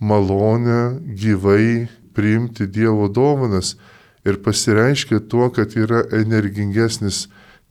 malonę 0.00 1.00
gyvai 1.16 1.88
priimti 2.12 2.68
Dievo 2.68 3.08
dovanas 3.08 3.78
ir 4.28 4.42
pasireiškia 4.44 5.22
tuo, 5.28 5.48
kad 5.48 5.72
yra 5.76 6.04
energingesnis 6.20 7.28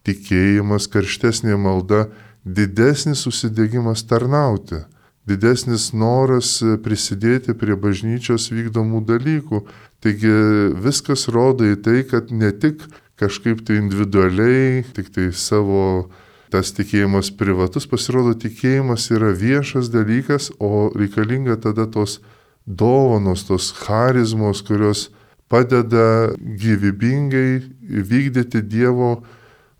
tikėjimas, 0.07 0.87
karštesnė 0.91 1.57
malda, 1.59 2.07
didesnis 2.45 3.25
susidėgymas 3.25 4.05
tarnauti, 4.09 4.83
didesnis 5.29 5.91
noras 5.93 6.57
prisidėti 6.83 7.53
prie 7.57 7.75
bažnyčios 7.77 8.49
vykdomų 8.53 9.03
dalykų. 9.09 9.61
Taigi 9.99 10.33
viskas 10.79 11.27
rodo 11.27 11.67
į 11.67 11.75
tai, 11.83 12.01
kad 12.07 12.31
ne 12.31 12.51
tik 12.55 12.85
kažkaip 13.19 13.65
tai 13.67 13.81
individualiai, 13.81 14.83
tik 14.95 15.11
tai 15.11 15.29
savo 15.35 16.09
tas 16.49 16.71
tikėjimas 16.73 17.29
privatus, 17.37 17.85
pasirodo 17.85 18.33
tikėjimas 18.39 19.09
yra 19.13 19.33
viešas 19.37 19.91
dalykas, 19.93 20.49
o 20.57 20.89
reikalinga 20.95 21.59
tada 21.61 21.85
tos 21.85 22.19
dovanos, 22.65 23.43
tos 23.45 23.69
charizmos, 23.83 24.63
kurios 24.65 25.09
padeda 25.49 26.31
gyvybingai 26.39 27.61
vykdyti 27.81 28.63
Dievo 28.65 29.23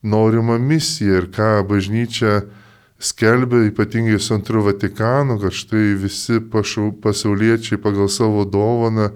norimą 0.03 0.59
misiją 0.59 1.19
ir 1.21 1.27
ką 1.33 1.49
bažnyčia 1.67 2.41
skelbia 2.99 3.67
ypatingai 3.67 4.19
su 4.19 4.33
antru 4.33 4.63
Vatikanu, 4.63 5.39
kad 5.39 5.55
štai 5.55 5.95
visi 5.99 6.39
pašau, 6.51 6.91
pasauliečiai 7.01 7.79
pagal 7.81 8.09
savo 8.11 8.45
dovaną 8.45 9.11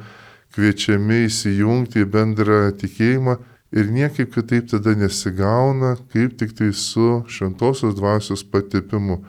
kviečiami 0.55 1.25
įsijungti 1.27 2.03
į 2.03 2.09
bendrą 2.13 2.59
tikėjimą 2.77 3.37
ir 3.73 3.89
niekaip 3.91 4.33
kitaip 4.35 4.69
tada 4.69 4.93
nesigauna, 4.95 5.95
kaip 6.13 6.37
tik 6.37 6.53
tai 6.57 6.71
su 6.73 7.23
šventosios 7.27 7.95
dvasios 7.97 8.43
patipimu. 8.45 9.23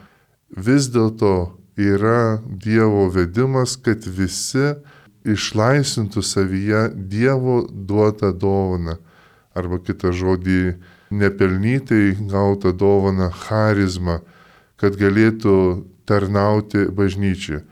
Vis 0.55 0.91
dėlto 0.93 1.57
yra 1.75 2.39
Dievo 2.45 3.09
vedimas, 3.11 3.75
kad 3.75 4.05
visi 4.05 4.75
išlaisvintų 5.25 6.21
savyje 6.21 6.89
Dievo 6.95 7.63
duotą 7.65 8.31
dovaną. 8.31 8.99
Arba 9.55 9.79
kitą 9.81 10.11
žodį 10.13 10.75
nepelnytai 11.11 12.15
gautą 12.29 12.73
dovaną 12.73 13.29
charizmą, 13.29 14.19
kad 14.77 14.97
galėtų 14.99 15.85
tarnauti 16.05 16.87
bažnyčiai. 16.91 17.63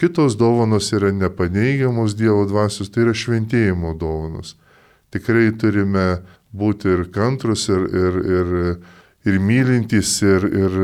Kitos 0.00 0.36
dovanos 0.36 0.90
yra 0.92 1.12
nepaneigiamos 1.14 2.16
Dievo 2.18 2.44
dvasios, 2.50 2.90
tai 2.90 3.04
yra 3.06 3.14
šventėjimo 3.14 3.94
dovanos. 3.98 4.56
Tikrai 5.14 5.52
turime 5.54 6.22
būti 6.52 6.90
ir 6.90 7.04
kantrus, 7.14 7.68
ir, 7.70 7.84
ir, 7.86 8.18
ir, 8.38 8.50
ir 9.28 9.38
mylintys, 9.38 10.16
ir, 10.26 10.46
ir, 10.48 10.78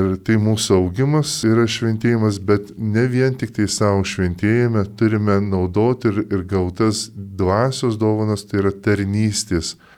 ir 0.00 0.10
tai 0.26 0.40
mūsų 0.42 0.80
augimas 0.80 1.36
yra 1.46 1.68
šventėjimas, 1.70 2.40
bet 2.42 2.74
ne 2.78 3.06
vien 3.12 3.36
tik 3.38 3.54
tai 3.54 3.68
savo 3.70 4.02
šventėjime, 4.02 4.88
turime 4.98 5.38
naudoti 5.44 6.10
ir, 6.10 6.24
ir 6.26 6.46
gautas 6.50 7.06
dvasios 7.14 8.00
dovanas, 8.00 8.42
tai 8.48 8.64
yra 8.64 8.74
tarnystės 8.74 9.76
dovanas 9.76 9.93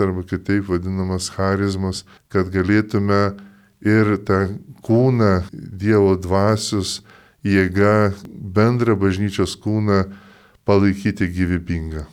arba 0.00 0.22
kitaip 0.22 0.68
vadinamas 0.68 1.30
charizmas, 1.30 2.04
kad 2.28 2.50
galėtume 2.50 3.36
ir 3.80 4.16
tą 4.26 4.58
kūną 4.82 5.48
Dievo 5.52 6.16
dvasios 6.16 7.02
jėga, 7.44 8.12
bendrą 8.28 8.96
bažnyčios 8.98 9.56
kūną 9.56 10.08
palaikyti 10.64 11.28
gyvybingą. 11.28 12.06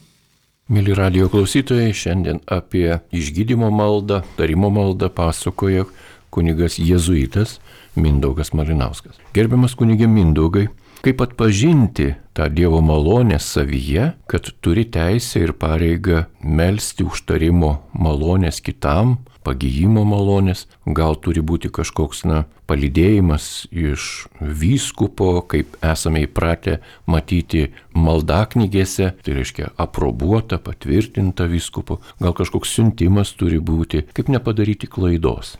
Mėly 0.65 0.95
radio 0.97 1.27
klausytojai, 1.29 1.93
šiandien 1.93 2.39
apie 2.49 2.99
išgydymo 3.13 3.69
maldą, 3.69 4.23
tarimo 4.37 4.71
maldą 4.73 5.11
pasakoja 5.13 5.85
kunigas 6.33 6.79
Jėzuitas 6.81 7.59
Mindaugas 7.95 8.49
Marinauskas. 8.57 9.19
Gerbiamas 9.35 9.75
kunigė 9.77 10.07
Mindaugai, 10.09 10.65
Kaip 11.05 11.21
atpažinti 11.21 12.15
tą 12.33 12.47
Dievo 12.49 12.81
malonę 12.81 13.37
savyje, 13.39 14.11
kad 14.25 14.47
turi 14.61 14.87
teisę 14.89 15.43
ir 15.45 15.51
pareigą 15.53 16.23
melstį 16.41 17.05
užtarimo 17.05 17.69
malonės 17.93 18.57
kitam, 18.65 19.19
pagyjimo 19.45 20.01
malonės, 20.01 20.63
gal 20.97 21.13
turi 21.21 21.43
būti 21.45 21.69
kažkoks, 21.69 22.23
na, 22.25 22.39
palydėjimas 22.65 23.67
iš 23.69 24.25
vyskupo, 24.41 25.43
kaip 25.45 25.77
esame 25.85 26.23
įpratę 26.25 26.79
matyti 27.05 27.67
maldaknygėse, 27.93 29.11
tai 29.21 29.37
reiškia 29.37 29.75
aprobuota, 29.77 30.57
patvirtinta 30.57 31.45
vyskupo, 31.53 31.99
gal 32.17 32.33
kažkoks 32.33 32.73
siuntimas 32.79 33.35
turi 33.37 33.61
būti, 33.61 34.07
kaip 34.17 34.33
nepadaryti 34.33 34.89
klaidos. 34.89 35.53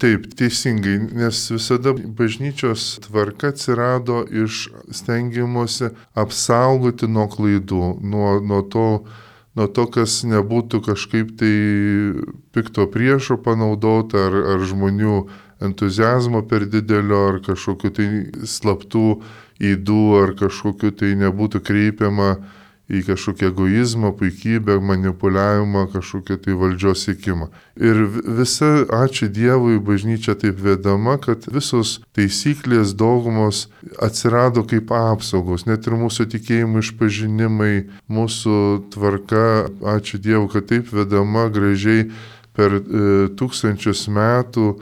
Taip, 0.00 0.30
teisingai, 0.32 0.94
nes 1.12 1.38
visada 1.52 1.92
bažnyčios 1.92 3.02
tvarka 3.04 3.50
atsirado 3.52 4.22
iš 4.32 4.70
stengimuose 4.96 5.90
apsaugoti 6.16 7.08
nuo 7.08 7.26
klaidų, 7.28 7.82
nuo, 8.00 8.30
nuo, 8.40 8.62
to, 8.72 8.86
nuo 9.60 9.66
to, 9.68 9.84
kas 9.92 10.22
nebūtų 10.24 10.80
kažkaip 10.86 11.34
tai 11.42 11.52
pikto 12.56 12.86
priešo 12.88 13.36
panaudota 13.44 14.24
ar, 14.30 14.38
ar 14.54 14.64
žmonių 14.72 15.18
entuzijazmo 15.68 16.46
per 16.48 16.64
didelio 16.64 17.20
ar 17.34 17.42
kažkokiu 17.44 17.92
tai 18.00 18.08
slaptų 18.48 19.04
įdų 19.60 20.02
ar 20.22 20.32
kažkokiu 20.40 20.94
tai 20.96 21.12
nebūtų 21.26 21.60
kreipiama 21.60 22.30
į 22.90 23.00
kažkokį 23.06 23.46
egoizmą, 23.50 24.10
puikybę, 24.18 24.76
manipuliavimą, 24.82 25.86
kažkokią 25.92 26.36
tai 26.42 26.56
valdžios 26.58 27.04
sėkimą. 27.06 27.46
Ir 27.78 28.02
visa, 28.38 28.70
ačiū 28.90 29.30
Dievui, 29.30 29.78
bažnyčia 29.78 30.34
taip 30.38 30.58
vedama, 30.64 31.14
kad 31.22 31.46
visos 31.52 32.00
taisyklės, 32.16 32.96
dogmos 32.98 33.68
atsirado 34.02 34.64
kaip 34.66 34.90
apsaugos, 34.96 35.68
net 35.70 35.86
ir 35.86 35.96
mūsų 36.00 36.26
tikėjimų 36.34 36.82
išpažinimai, 36.84 37.74
mūsų 38.10 38.58
tvarka, 38.94 39.46
ačiū 39.94 40.18
Dievui, 40.18 40.50
kad 40.52 40.70
taip 40.72 40.90
vedama 40.94 41.46
gražiai 41.52 42.08
per 42.58 42.80
e, 42.80 42.82
tūkstančius 43.38 44.08
metų, 44.10 44.74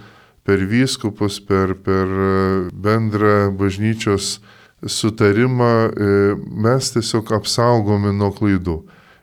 per 0.49 0.65
vyskupus, 0.65 1.43
per, 1.45 1.77
per 1.85 2.09
e, 2.09 2.31
bendrą 2.73 3.51
bažnyčios 3.53 4.39
sutarimą 4.87 5.73
e, 5.89 5.91
mes 6.37 6.93
tiesiog 6.95 7.33
apsaugomi 7.39 8.13
nuo 8.15 8.31
klaidų. 8.35 8.79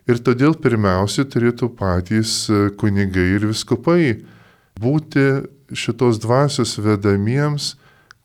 Ir 0.06 0.20
todėl 0.22 0.54
pirmiausia 0.62 1.26
turėtų 1.26 1.72
patys 1.80 2.46
e, 2.50 2.68
kunigai 2.78 3.26
ir 3.38 3.48
viskupai 3.50 4.20
būti 4.82 5.26
šitos 5.74 6.20
dvasios 6.22 6.76
vedamiems, 6.78 7.74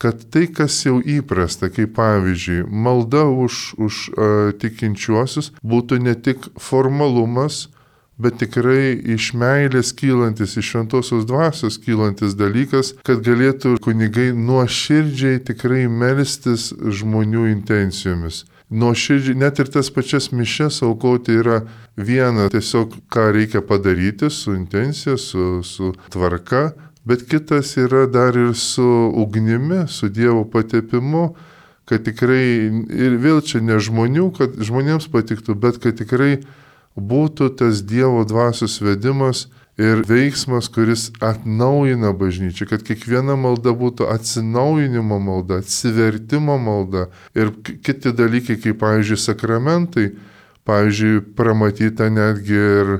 kad 0.00 0.22
tai, 0.32 0.46
kas 0.48 0.78
jau 0.86 0.98
įprasta, 1.00 1.68
kaip 1.72 1.92
pavyzdžiui, 1.98 2.64
malda 2.72 3.26
už, 3.28 3.74
už 3.76 3.96
uh, 4.08 4.52
tikinčiuosius, 4.56 5.50
būtų 5.60 5.98
ne 6.00 6.14
tik 6.16 6.46
formalumas, 6.56 7.66
bet 8.20 8.38
tikrai 8.42 8.94
iš 9.14 9.32
meilės 9.38 9.94
kylantis, 9.96 10.56
iš 10.60 10.74
šventosios 10.74 11.26
dvasios 11.28 11.78
kylantis 11.80 12.36
dalykas, 12.38 12.94
kad 13.06 13.22
galėtų 13.24 13.76
kunigai 13.84 14.30
nuoširdžiai 14.36 15.40
tikrai 15.48 15.86
melstis 15.88 16.70
žmonių 17.00 17.48
intencijomis. 17.54 18.44
Nuoširdžiai, 18.70 19.38
net 19.40 19.58
ir 19.58 19.70
tas 19.72 19.90
pačias 19.90 20.30
mišes 20.30 20.82
aukoti 20.86 21.40
yra 21.40 21.64
viena, 21.98 22.46
tiesiog 22.52 23.00
ką 23.10 23.30
reikia 23.34 23.64
padaryti 23.66 24.30
su 24.30 24.54
intencija, 24.54 25.16
su, 25.18 25.64
su 25.66 25.90
tvarka, 26.12 26.68
bet 27.04 27.24
kitas 27.26 27.74
yra 27.80 28.04
dar 28.06 28.36
ir 28.38 28.54
su 28.54 28.86
ugnimi, 29.24 29.88
su 29.88 30.08
Dievo 30.08 30.44
patepimu, 30.44 31.32
kad 31.90 32.04
tikrai 32.06 32.70
ir 32.94 33.18
vėl 33.18 33.42
čia 33.42 33.58
ne 33.64 33.80
žmonių, 33.82 34.28
kad 34.38 34.54
žmonėms 34.62 35.10
patiktų, 35.10 35.56
bet 35.58 35.80
kad 35.82 35.98
tikrai 35.98 36.36
būtų 37.00 37.54
tas 37.60 37.82
Dievo 37.86 38.22
dvasios 38.28 38.80
vedimas 38.84 39.46
ir 39.80 40.02
veiksmas, 40.04 40.68
kuris 40.68 41.08
atnaujina 41.24 42.12
bažnyčią, 42.16 42.68
kad 42.68 42.84
kiekviena 42.84 43.36
malda 43.40 43.72
būtų 43.76 44.10
atsinaujinimo 44.12 45.20
malda, 45.22 45.60
atsivertimo 45.62 46.58
malda 46.60 47.06
ir 47.34 47.54
kiti 47.64 48.12
dalykai, 48.12 48.58
kaip, 48.60 48.80
pavyzdžiui, 48.82 49.20
sakramentai, 49.24 50.10
pavyzdžiui, 50.68 51.22
pramatyta 51.38 52.10
netgi 52.12 52.60
ir 52.60 52.94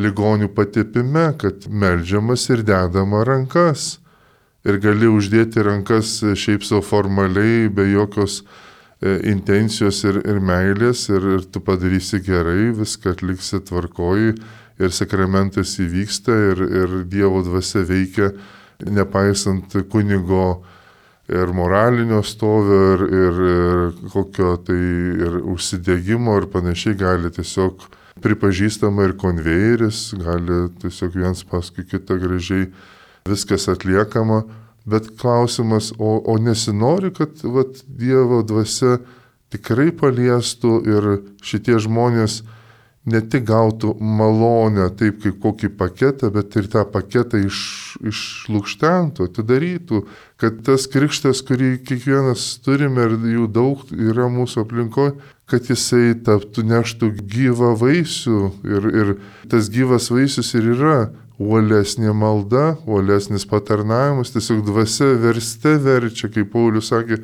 ligonių 0.00 0.50
patepime, 0.54 1.28
kad 1.38 1.68
melžiamas 1.70 2.48
ir 2.50 2.64
dedama 2.66 3.22
rankas. 3.26 4.00
Ir 4.64 4.80
gali 4.80 5.06
uždėti 5.12 5.62
rankas 5.62 6.16
šiaip 6.40 6.64
savo 6.64 6.80
formaliai, 6.82 7.68
be 7.68 7.84
jokios 7.92 8.40
intencijos 9.28 10.00
ir, 10.08 10.20
ir 10.24 10.40
meilės 10.40 11.08
ir, 11.12 11.24
ir 11.36 11.46
tu 11.52 11.60
padarysi 11.64 12.22
gerai, 12.24 12.72
viską 12.76 13.14
atliksi 13.14 13.60
tvarkoji 13.68 14.34
ir 14.80 14.94
sakramentas 14.94 15.76
įvyksta 15.82 16.36
ir, 16.50 16.62
ir 16.82 16.94
Dievo 17.10 17.42
dvasia 17.46 17.84
veikia, 17.86 18.32
nepaisant 18.84 19.76
kunigo 19.90 20.64
ir 21.28 21.52
moralinio 21.56 22.22
stovio 22.26 22.80
ir, 22.94 23.04
ir, 23.08 23.42
ir 23.50 24.10
kokio 24.12 24.56
tai 24.66 24.80
ir 25.24 25.38
užsidėgymo 25.54 26.36
ir 26.40 26.48
panašiai 26.52 26.98
gali 27.00 27.30
tiesiog 27.32 27.86
pripažįstama 28.24 29.08
ir 29.08 29.16
konvejeris, 29.18 30.10
gali 30.20 30.68
tiesiog 30.82 31.16
viens 31.16 31.40
paskui 31.48 31.86
kitą 31.88 32.18
gražiai 32.20 32.68
viskas 33.28 33.68
atliekama 33.72 34.42
Bet 34.84 35.08
klausimas, 35.20 35.92
o, 35.98 36.18
o 36.20 36.36
nesinori, 36.38 37.12
kad 37.16 37.40
vat, 37.44 37.80
Dievo 37.88 38.42
dvasia 38.44 38.98
tikrai 39.54 39.88
paliestų 39.96 40.74
ir 40.90 41.06
šitie 41.44 41.78
žmonės 41.80 42.42
ne 43.04 43.20
tik 43.20 43.44
gautų 43.48 43.94
malonę, 44.00 44.86
taip 44.96 45.20
kaip 45.24 45.36
kokį 45.42 45.70
paketą, 45.78 46.30
bet 46.32 46.56
ir 46.56 46.68
tą 46.72 46.84
paketą 46.88 47.40
iš, 47.44 47.58
išlūkštentų, 48.00 49.28
atidarytų, 49.28 50.00
kad 50.40 50.62
tas 50.64 50.86
krikštas, 50.90 51.42
kurį 51.44 51.76
kiekvienas 51.84 52.46
turime 52.64 53.04
ir 53.08 53.18
jų 53.34 53.48
daug 53.52 53.84
yra 53.92 54.30
mūsų 54.32 54.64
aplinkoje, 54.64 55.18
kad 55.50 55.68
jisai 55.68 56.14
taptų 56.24 56.64
neštų 56.70 57.10
gyvą 57.28 57.74
vaisių. 57.82 58.40
Ir, 58.64 58.88
ir 58.88 59.12
tas 59.52 59.68
gyvas 59.72 60.08
vaisius 60.12 60.54
ir 60.56 60.72
yra 60.72 60.98
uolesnė 61.38 62.14
malda, 62.16 62.74
uolesnis 62.86 63.44
patarnavimas, 63.50 64.32
tiesiog 64.32 64.62
dvasia 64.64 65.12
verste 65.20 65.76
verčia, 65.82 66.30
kaip 66.32 66.52
Paulius 66.54 66.92
sakė, 66.92 67.20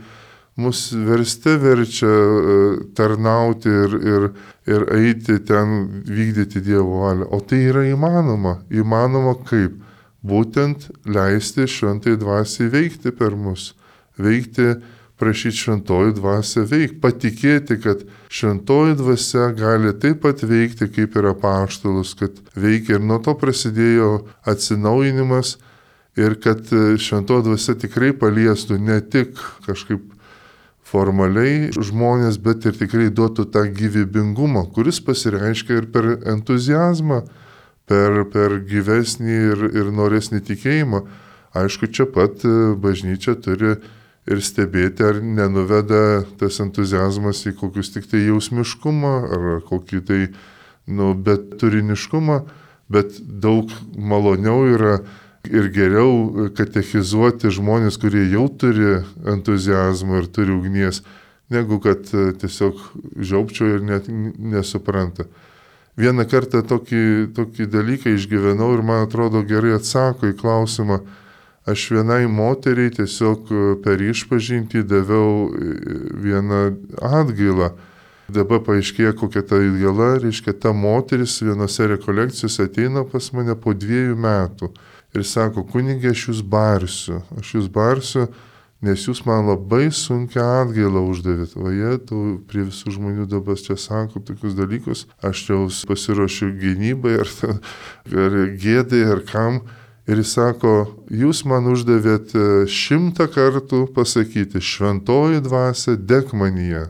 mus 0.56 0.90
verste 0.92 1.56
verčia 1.60 2.08
e, 2.10 2.56
tarnauti 2.96 3.68
ir, 3.68 3.96
ir, 4.12 4.28
ir 4.66 4.86
eiti 4.96 5.38
ten 5.46 6.02
vykdyti 6.06 6.62
Dievo 6.64 7.04
valią. 7.04 7.28
O 7.30 7.40
tai 7.40 7.62
yra 7.70 7.84
įmanoma. 7.88 8.60
Įmanoma 8.70 9.36
kaip? 9.48 9.78
Būtent 10.20 10.90
leisti 11.08 11.64
šventai 11.70 12.18
dvasiai 12.20 12.68
veikti 12.72 13.12
per 13.16 13.36
mus. 13.38 13.72
Veikti 14.20 14.74
prašyti 15.20 15.56
šventoji 15.56 16.14
dvasia 16.16 16.64
veik, 16.68 16.96
patikėti, 17.02 17.76
kad 17.84 18.04
šventoji 18.32 18.96
dvasia 19.00 19.50
gali 19.56 19.92
taip 20.00 20.22
pat 20.24 20.44
veikti 20.48 20.88
kaip 20.92 21.16
ir 21.16 21.28
apaštalus, 21.34 22.14
kad 22.16 22.38
veikia 22.56 22.96
ir 22.96 23.04
nuo 23.04 23.18
to 23.24 23.34
prasidėjo 23.36 24.10
atsinaujinimas 24.48 25.58
ir 26.20 26.38
kad 26.40 26.64
šventoji 26.72 27.46
dvasia 27.50 27.76
tikrai 27.82 28.14
paliestų 28.16 28.80
ne 28.80 28.96
tik 29.12 29.36
kažkaip 29.66 30.08
formaliai 30.90 31.70
žmonės, 31.74 32.40
bet 32.42 32.66
ir 32.66 32.74
tikrai 32.78 33.10
duotų 33.14 33.46
tą 33.54 33.64
gyvybingumą, 33.74 34.66
kuris 34.74 34.98
pasireiškia 35.06 35.78
ir 35.78 35.88
per 35.94 36.10
entuzijazmą, 36.34 37.22
per, 37.90 38.24
per 38.32 38.58
gyvesnį 38.66 39.38
ir, 39.52 39.64
ir 39.82 39.90
noresnį 39.94 40.42
tikėjimą. 40.50 41.04
Aišku, 41.60 41.90
čia 41.90 42.06
pat 42.10 42.44
bažnyčia 42.78 43.34
turi 43.42 43.74
ir 44.30 44.42
stebėti, 44.44 45.02
ar 45.06 45.18
nenuveda 45.22 46.22
tas 46.38 46.60
entuzijazmas 46.62 47.42
į 47.50 47.56
kokius 47.58 47.90
tik 47.94 48.06
tai 48.10 48.22
jausmiškumą, 48.28 49.14
ar 49.34 49.48
kokį 49.66 50.02
tai, 50.06 50.20
nu, 50.90 51.12
bet 51.14 51.56
turiniškumą, 51.58 52.42
bet 52.90 53.18
daug 53.18 53.72
maloniau 53.94 54.66
yra 54.70 55.00
ir 55.48 55.70
geriau 55.72 56.50
katechizuoti 56.56 57.50
žmonės, 57.54 57.96
kurie 58.00 58.26
jau 58.28 58.46
turi 58.48 59.00
entuzijazmą 59.28 60.20
ir 60.20 60.28
turi 60.28 60.52
ugnies, 60.52 61.02
negu 61.50 61.80
kad 61.82 62.10
e, 62.12 62.30
tiesiog 62.40 62.82
žiaupčio 63.16 63.76
ir 63.76 63.86
net 63.86 64.10
nesupranta. 64.10 65.26
Vieną 66.00 66.24
kartą 66.30 66.62
tokį, 66.64 67.32
tokį 67.36 67.66
dalyką 67.72 68.12
išgyvenau 68.14 68.70
ir 68.76 68.84
man 68.86 69.06
atrodo 69.08 69.42
gerai 69.44 69.74
atsako 69.76 70.30
į 70.30 70.36
klausimą, 70.38 71.00
aš 71.68 71.88
vienai 71.96 72.24
moteriai 72.30 72.92
tiesiog 73.00 73.50
e, 73.50 73.62
per 73.84 74.02
išpažinti 74.04 74.84
daviau 74.84 75.48
e, 75.48 75.72
vieną 76.26 76.62
atgailą. 77.00 77.72
Dabar 78.30 78.60
paaiškėjo, 78.62 79.16
kokia 79.18 79.40
ta 79.42 79.58
atgaila, 79.58 80.12
reiškia, 80.22 80.52
ta 80.54 80.70
moteris 80.76 81.40
vienose 81.42 81.88
rekolekcijose 81.96 82.68
ateina 82.68 83.02
pas 83.02 83.26
mane 83.34 83.56
po 83.58 83.74
dviejų 83.74 84.14
metų 84.20 84.70
ir 85.14 85.26
sako, 85.26 85.64
kunigė, 85.66 86.12
aš 86.14 86.28
jūs 86.30 86.44
barsiu, 86.46 87.20
aš 87.38 87.54
jūs 87.56 87.68
barsiu, 87.72 88.28
nes 88.84 89.02
jūs 89.04 89.24
man 89.26 89.48
labai 89.48 89.90
sunkia 89.92 90.44
atgailą 90.62 91.02
uždavėt. 91.10 91.56
O 91.60 91.72
jie, 91.74 91.96
tu 92.06 92.20
prie 92.48 92.64
visų 92.68 92.94
žmonių 92.96 93.26
dabar 93.30 93.58
čia 93.60 93.76
sako 93.80 94.22
tokius 94.24 94.56
dalykus, 94.58 95.04
aš 95.22 95.44
jau 95.50 95.60
pasiruošiu 95.90 96.52
gynybai 96.60 97.18
ar, 97.24 97.34
ar 98.08 98.40
gėdai 98.56 99.04
ar 99.16 99.22
kam. 99.28 99.62
Ir 100.10 100.18
jis 100.18 100.32
sako, 100.34 100.72
jūs 101.12 101.44
man 101.46 101.68
uždavėt 101.70 102.32
e, 102.34 102.44
šimtą 102.66 103.28
kartų 103.30 103.84
pasakyti, 103.94 104.58
šventoji 104.58 105.42
dvasia 105.44 105.94
dek 105.94 106.32
manyje. 106.34 106.88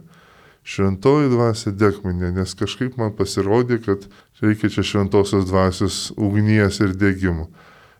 Šventoji 0.64 1.28
dvasia 1.32 1.72
dek 1.74 1.98
manyje, 2.06 2.30
nes 2.38 2.54
kažkaip 2.56 2.96
man 3.00 3.12
pasirodė, 3.18 3.80
kad 3.82 4.06
reikia 4.40 4.70
čia 4.72 4.86
šventosios 4.86 5.44
dvasios 5.50 5.98
ugnies 6.16 6.80
ir 6.80 6.94
degimo. 6.96 7.50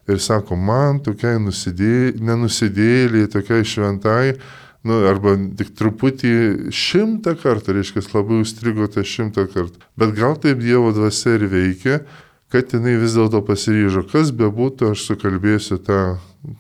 Ir 0.09 0.19
sako, 0.23 0.57
man 0.57 1.03
tokiai 1.05 1.41
nusidė, 1.43 2.17
nenusidėliai, 2.23 3.29
tokiai 3.31 3.67
šventai, 3.67 4.39
nu, 4.87 5.03
arba 5.11 5.37
tik 5.59 5.75
truputį 5.77 6.33
šimtą 6.75 7.37
kartų, 7.43 7.77
reiškia, 7.77 8.07
labai 8.15 8.41
užstrigo 8.45 8.89
tą 8.91 9.05
šimtą 9.07 9.47
kartų. 9.53 9.85
Bet 10.01 10.17
gal 10.17 10.39
taip 10.41 10.65
Dievo 10.65 10.95
dvasia 10.97 11.37
ir 11.37 11.47
veikia, 11.53 12.01
kad 12.51 12.73
jinai 12.75 12.97
vis 12.99 13.15
dėlto 13.15 13.45
pasiryžo, 13.47 14.07
kas 14.11 14.33
bebūtų, 14.35 14.95
aš 14.95 15.05
sukalbėsiu 15.13 15.79
tą 15.87 16.01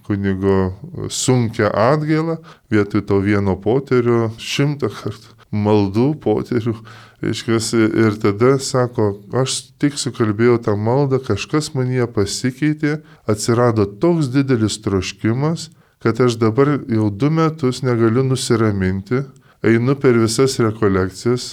kunigo 0.07 0.76
sunkia 1.11 1.72
atgaila, 1.72 2.38
vietoj 2.70 3.07
to 3.09 3.18
vieno 3.24 3.57
poterio 3.59 4.29
šimtą 4.38 4.92
kartų 5.00 5.39
maldų 5.50 6.12
poterių. 6.22 6.74
Reiškia, 7.20 7.58
ir 8.00 8.14
tada 8.22 8.54
sako, 8.64 9.10
aš 9.36 9.58
tik 9.82 9.98
sukalbėjau 10.00 10.56
tą 10.64 10.76
maldą, 10.80 11.18
kažkas 11.20 11.74
manyje 11.76 12.06
pasikeitė, 12.08 13.00
atsirado 13.28 13.84
toks 13.84 14.30
didelis 14.32 14.78
troškimas, 14.80 15.68
kad 16.00 16.20
aš 16.24 16.38
dabar 16.40 16.78
jau 16.88 17.10
du 17.12 17.28
metus 17.28 17.82
negaliu 17.84 18.24
nusiraminti, 18.24 19.20
einu 19.60 19.94
per 20.00 20.16
visas 20.16 20.56
rekolekcijas, 20.62 21.50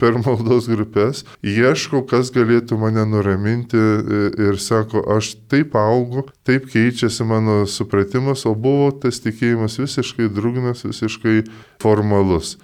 per 0.00 0.18
maldos 0.18 0.66
grupės, 0.66 1.22
ieškau, 1.46 2.02
kas 2.10 2.32
galėtų 2.34 2.78
mane 2.80 3.04
nuraminti 3.06 3.78
ir 3.78 4.58
sako, 4.58 5.04
aš 5.14 5.36
taip 5.46 5.76
augu, 5.78 6.26
taip 6.42 6.66
keičiasi 6.72 7.26
mano 7.28 7.62
supratimas, 7.70 8.42
o 8.50 8.56
buvo 8.58 8.90
tas 8.98 9.22
tikėjimas 9.22 9.78
visiškai 9.78 10.26
drugnas, 10.34 10.82
visiškai 10.88 11.44
formalus. 11.82 12.56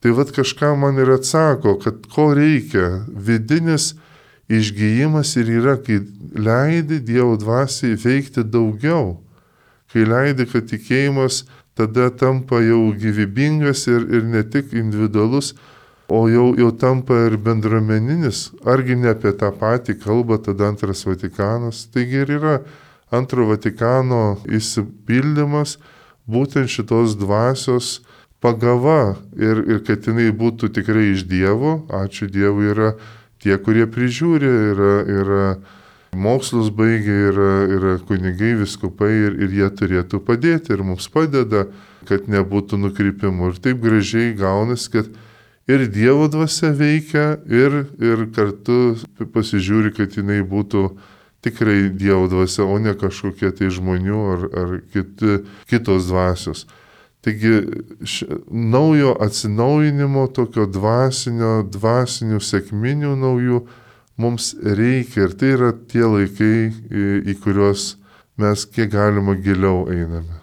Tai 0.00 0.12
vad 0.14 0.30
kažką 0.34 0.76
man 0.78 0.98
ir 0.98 1.10
atsako, 1.10 1.78
kad 1.82 2.04
ko 2.14 2.30
reikia, 2.34 3.04
vidinis 3.10 3.94
išgyjimas 4.48 5.34
ir 5.36 5.50
yra, 5.58 5.76
kai 5.82 6.00
leidi 6.34 7.00
Dievo 7.02 7.36
dvasiai 7.36 7.98
veikti 7.98 8.44
daugiau, 8.46 9.18
kai 9.92 10.06
leidi, 10.06 10.46
kad 10.46 10.68
tikėjimas 10.70 11.42
tada 11.78 12.10
tampa 12.10 12.62
jau 12.62 12.92
gyvybingas 12.94 13.86
ir, 13.90 14.06
ir 14.06 14.24
ne 14.26 14.42
tik 14.42 14.72
individualus, 14.72 15.52
o 16.08 16.24
jau, 16.30 16.54
jau 16.56 16.70
tampa 16.72 17.26
ir 17.26 17.36
bendruomeninis. 17.36 18.48
Argi 18.64 18.96
ne 18.96 19.12
apie 19.12 19.34
tą 19.36 19.50
patį 19.52 19.98
kalba 20.00 20.38
tada 20.40 20.70
antras 20.72 21.04
Vatikanas. 21.06 21.84
Taigi 21.92 22.22
ir 22.24 22.32
yra 22.38 22.54
antro 23.12 23.46
Vatikano 23.50 24.38
įsipildymas 24.48 25.76
būtent 26.28 26.72
šitos 26.72 27.16
dvasios 27.20 27.98
pagava 28.40 29.16
ir, 29.36 29.62
ir 29.66 29.82
kad 29.86 30.06
jinai 30.06 30.30
būtų 30.34 30.70
tikrai 30.74 31.12
iš 31.14 31.26
Dievo. 31.30 31.82
Ačiū 31.90 32.28
Dievui 32.30 32.70
yra 32.72 32.92
tie, 33.42 33.56
kurie 33.58 33.86
prižiūri, 33.90 34.50
yra, 34.72 34.94
yra 35.06 35.44
mokslus 36.18 36.70
baigė, 36.74 37.16
yra, 37.32 37.52
yra 37.76 37.94
kunigai, 38.08 38.54
viskupai 38.62 39.10
ir, 39.26 39.38
ir 39.44 39.54
jie 39.60 39.70
turėtų 39.80 40.22
padėti 40.24 40.74
ir 40.74 40.84
mums 40.86 41.08
padeda, 41.12 41.66
kad 42.08 42.30
nebūtų 42.30 42.78
nukrypimų. 42.80 43.52
Ir 43.52 43.62
taip 43.62 43.82
gražiai 43.82 44.32
gaunasi, 44.38 44.90
kad 44.94 45.12
ir 45.68 45.86
Dievo 45.92 46.30
dvasia 46.32 46.72
veikia 46.72 47.36
ir, 47.44 47.84
ir 48.00 48.26
kartu 48.34 48.96
pasižiūri, 49.34 49.92
kad 49.98 50.16
jinai 50.16 50.40
būtų 50.46 50.88
tikrai 51.44 51.88
Dievo 51.94 52.26
dvasia, 52.30 52.64
o 52.64 52.78
ne 52.82 52.94
kažkokie 52.98 53.52
tai 53.54 53.70
žmonių 53.74 54.20
ar, 54.32 54.46
ar 54.62 54.76
kiti, 54.94 55.42
kitos 55.70 56.08
dvasios. 56.10 56.66
Taigi 57.24 57.54
š, 58.06 58.26
naujo 58.48 59.16
atsinaujinimo, 59.24 60.28
tokio 60.34 60.68
dvasinio, 60.70 61.64
dvasinių 61.66 62.38
sėkminių 62.38 63.14
naujų 63.18 63.62
mums 64.22 64.52
reikia 64.62 65.26
ir 65.26 65.34
tai 65.38 65.54
yra 65.56 65.72
tie 65.90 66.04
laikai, 66.06 66.52
į, 66.70 67.06
į 67.32 67.38
kuriuos 67.42 67.96
mes 68.38 68.66
kiek 68.70 68.92
galima 68.94 69.34
giliau 69.34 69.88
einame. 69.90 70.38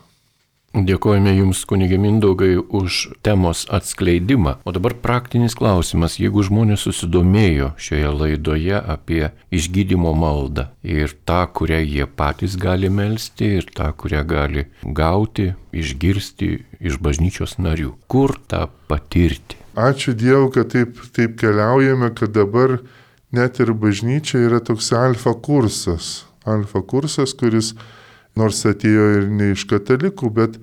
Dėkojame 0.75 1.31
Jums, 1.37 1.61
kunigė 1.63 1.95
Mindaugai, 1.95 2.57
už 2.59 3.15
temos 3.23 3.61
atskleidimą. 3.71 4.57
O 4.67 4.73
dabar 4.75 4.91
praktinis 4.99 5.55
klausimas. 5.55 6.17
Jeigu 6.19 6.43
žmonės 6.43 6.83
susidomėjo 6.83 7.69
šioje 7.79 8.11
laidoje 8.11 8.81
apie 8.81 9.29
išgydymo 9.55 10.11
maldą 10.19 10.67
ir 10.83 11.15
tą, 11.23 11.45
kurią 11.47 11.79
jie 11.79 12.09
patys 12.11 12.59
gali 12.59 12.91
melstį 12.91 13.51
ir 13.61 13.71
tą, 13.71 13.87
kurią 13.95 14.25
gali 14.27 14.67
gauti, 14.83 15.53
išgirsti 15.71 16.51
iš 16.83 16.99
bažnyčios 16.99 17.55
narių, 17.55 17.95
kur 18.11 18.35
tą 18.43 18.65
patirti? 18.91 19.55
Ačiū 19.79 20.11
Dievui, 20.11 20.51
kad 20.57 20.75
taip, 20.75 20.99
taip 21.15 21.39
keliaujame, 21.39 22.11
kad 22.19 22.35
dabar 22.35 22.81
net 23.31 23.63
ir 23.63 23.71
bažnyčia 23.71 24.43
yra 24.49 24.59
toks 24.59 24.91
alfa 24.91 25.37
kursas. 25.39 26.25
Alfa 26.43 26.83
kursas, 26.83 27.31
kuris 27.31 27.77
nors 28.39 28.63
atėjo 28.67 29.05
ir 29.19 29.27
ne 29.31 29.51
iš 29.53 29.65
katalikų, 29.69 30.31
bet, 30.35 30.57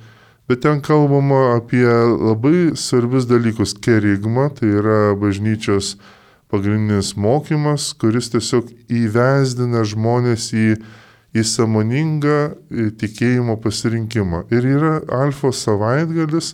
bet 0.48 0.62
ten 0.64 0.82
kalbama 0.84 1.56
apie 1.56 1.86
labai 1.86 2.72
svarbius 2.78 3.28
dalykus. 3.30 3.74
Kerigma, 3.74 4.50
tai 4.54 4.74
yra 4.80 5.14
bažnyčios 5.18 5.96
pagrindinis 6.52 7.14
mokymas, 7.16 7.92
kuris 7.96 8.28
tiesiog 8.34 8.68
įvesdina 8.92 9.86
žmonės 9.88 10.50
į, 10.52 10.66
į 11.32 11.44
samoningą 11.48 12.38
tikėjimo 13.00 13.56
pasirinkimą. 13.62 14.44
Ir 14.52 14.68
yra 14.74 14.98
alfa 15.22 15.54
savaitgalis, 15.56 16.52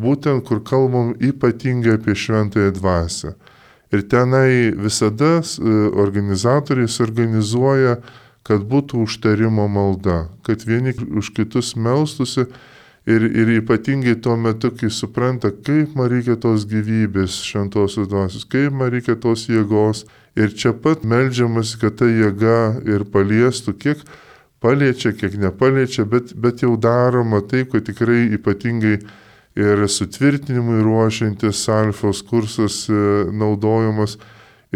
būtent 0.00 0.44
kur 0.48 0.62
kalbam 0.64 1.12
ypatingai 1.20 1.98
apie 1.98 2.16
šventąją 2.16 2.72
dvasę. 2.78 3.36
Ir 3.94 4.02
tenai 4.10 4.72
visada 4.74 5.38
e, 5.38 5.74
organizatoriai 5.94 6.88
suorganizuoja, 6.90 8.00
kad 8.46 8.62
būtų 8.70 9.02
užtarimo 9.06 9.66
malda, 9.68 10.26
kad 10.46 10.62
vieni 10.66 10.94
už 10.94 11.32
kitus 11.34 11.74
melstusi 11.74 12.46
ir, 13.06 13.26
ir 13.26 13.50
ypatingai 13.58 14.14
tuo 14.22 14.36
metu, 14.38 14.70
kai 14.70 14.90
supranta, 14.90 15.50
kaip 15.50 15.96
man 15.98 16.10
reikia 16.12 16.36
tos 16.38 16.66
gyvybės 16.70 17.40
šventosios 17.46 18.10
dvasios, 18.10 18.46
kaip 18.46 18.74
man 18.74 18.92
reikia 18.94 19.18
tos 19.18 19.48
jėgos. 19.50 20.04
Ir 20.36 20.52
čia 20.52 20.74
pat 20.76 21.04
melžiamas, 21.08 21.74
kad 21.80 21.96
ta 21.96 22.06
jėga 22.06 22.82
ir 22.84 23.06
paliestų, 23.08 23.72
kiek 23.80 24.02
paliečia, 24.60 25.14
kiek 25.16 25.38
nepaliečia, 25.40 26.04
bet, 26.04 26.34
bet 26.36 26.62
jau 26.62 26.74
daroma 26.76 27.40
taip, 27.40 27.70
kad 27.72 27.86
tikrai 27.88 28.26
ypatingai 28.36 28.98
ir 29.56 29.86
sutvirtinimui 29.88 30.82
ruošiantis 30.84 31.62
alfos 31.72 32.20
kursas 32.28 32.82
e, 32.92 32.98
naudojamas 33.32 34.18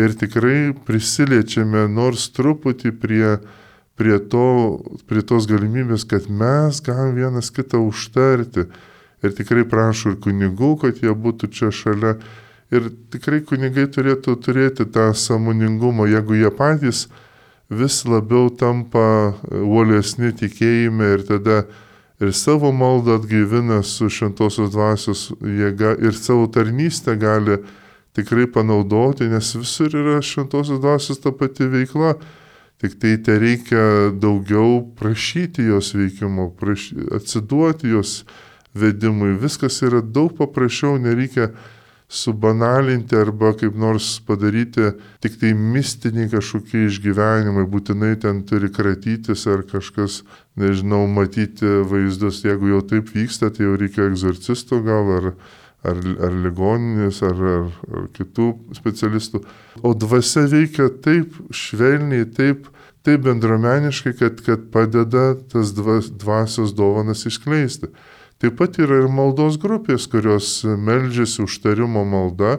ir 0.00 0.14
tikrai 0.18 0.72
prisiliečiame 0.86 1.86
nors 1.92 2.28
truputį 2.36 2.92
prie, 3.02 3.38
prie, 4.00 4.16
to, 4.32 4.46
prie 5.08 5.24
tos 5.26 5.48
galimybės, 5.50 6.06
kad 6.08 6.28
mes 6.32 6.80
galim 6.84 7.16
vienas 7.18 7.52
kitą 7.54 7.82
užtarti. 7.84 8.68
Ir 9.20 9.34
tikrai 9.36 9.66
prašau 9.68 10.14
ir 10.14 10.20
kunigų, 10.24 10.76
kad 10.80 11.02
jie 11.04 11.12
būtų 11.12 11.50
čia 11.52 11.68
šalia. 11.74 12.14
Ir 12.72 12.86
tikrai 13.12 13.42
kunigai 13.44 13.84
turėtų 13.90 14.38
turėti 14.40 14.86
tą 14.88 15.10
samoningumą, 15.12 16.06
jeigu 16.08 16.38
jie 16.38 16.52
patys 16.54 17.08
vis 17.70 18.00
labiau 18.06 18.48
tampa 18.50 19.34
uolesni 19.50 20.32
tikėjime 20.34 21.14
ir 21.16 21.26
tada 21.26 21.58
ir 22.20 22.32
savo 22.36 22.72
maldą 22.72 23.18
atgaivina 23.20 23.82
su 23.86 24.10
šventosios 24.10 24.72
dvasios 24.74 25.28
jėga 25.40 25.94
ir 26.02 26.16
savo 26.18 26.48
tarnystę 26.52 27.14
gali 27.18 27.60
tikrai 28.16 28.46
panaudoti, 28.50 29.28
nes 29.30 29.54
visur 29.56 29.94
yra 29.94 30.20
šventosios 30.22 30.82
dvasios 30.82 31.22
ta 31.22 31.32
pati 31.32 31.68
veikla. 31.70 32.14
Tik 32.80 32.94
tai 32.96 33.18
te 33.20 33.34
reikia 33.36 33.82
daugiau 34.16 34.80
prašyti 34.96 35.66
jos 35.68 35.92
veikimo, 35.94 36.48
praš... 36.56 36.94
atsiduoti 37.12 37.92
jos 37.92 38.22
vedimui. 38.72 39.34
Viskas 39.36 39.82
yra 39.84 40.00
daug 40.00 40.32
paprasčiau, 40.38 40.96
nereikia 40.96 41.50
subanalinti 42.10 43.14
arba 43.14 43.52
kaip 43.54 43.76
nors 43.78 44.18
padaryti 44.26 44.88
tik 45.22 45.36
tai 45.38 45.52
mistiniai 45.54 46.26
kažkokie 46.32 46.88
išgyvenimai, 46.88 47.68
būtinai 47.70 48.16
ten 48.24 48.42
turi 48.48 48.72
kratytis 48.74 49.46
ar 49.46 49.62
kažkas, 49.62 50.24
nežinau, 50.58 51.04
matyti 51.06 51.84
vaizdus. 51.86 52.42
Jeigu 52.48 52.72
jau 52.72 52.80
taip 52.82 53.12
vyksta, 53.14 53.52
tai 53.54 53.68
jau 53.68 53.76
reikia 53.78 54.08
egzorcisto 54.10 54.80
gal 54.82 55.12
ar, 55.20 55.28
ar, 55.86 55.96
ar 56.26 56.36
ligoninės, 56.44 57.22
ar, 57.26 57.40
ar, 57.54 58.06
kitų 58.16 58.50
specialistų. 58.76 59.42
O 59.82 59.94
dvasia 59.96 60.46
veikia 60.50 60.90
taip 61.04 61.36
švelniai, 61.54 62.26
taip, 62.36 62.68
taip 63.06 63.24
bendromeniškai, 63.26 64.14
kad, 64.18 64.42
kad 64.46 64.68
padeda 64.74 65.32
tas 65.52 65.72
dvasios 65.74 66.74
dovanas 66.76 67.24
iškleisti. 67.28 67.92
Taip 68.40 68.56
pat 68.56 68.78
yra 68.80 69.02
ir 69.02 69.10
maldos 69.12 69.58
grupės, 69.60 70.06
kurios 70.08 70.62
meldžiasi 70.64 71.42
užtarimo 71.44 72.06
malda 72.08 72.58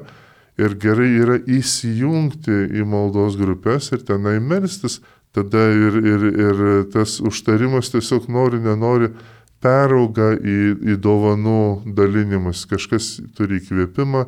ir 0.62 0.76
gerai 0.78 1.10
yra 1.18 1.40
įsijungti 1.42 2.68
į 2.78 2.86
maldos 2.86 3.38
grupės 3.40 3.90
ir 3.96 4.06
tenai 4.06 4.38
melstis. 4.44 5.00
Tada 5.32 5.70
ir, 5.72 5.96
ir, 6.04 6.24
ir 6.44 6.58
tas 6.92 7.16
užtarimas 7.24 7.88
tiesiog 7.94 8.26
nori, 8.28 8.60
nenori 8.60 9.14
perauga 9.62 10.34
į, 10.38 10.60
į 10.94 10.98
dovanų 11.02 11.94
dalinimus. 11.98 12.66
Kažkas 12.70 13.18
turi 13.38 13.62
įkvėpimą 13.62 14.26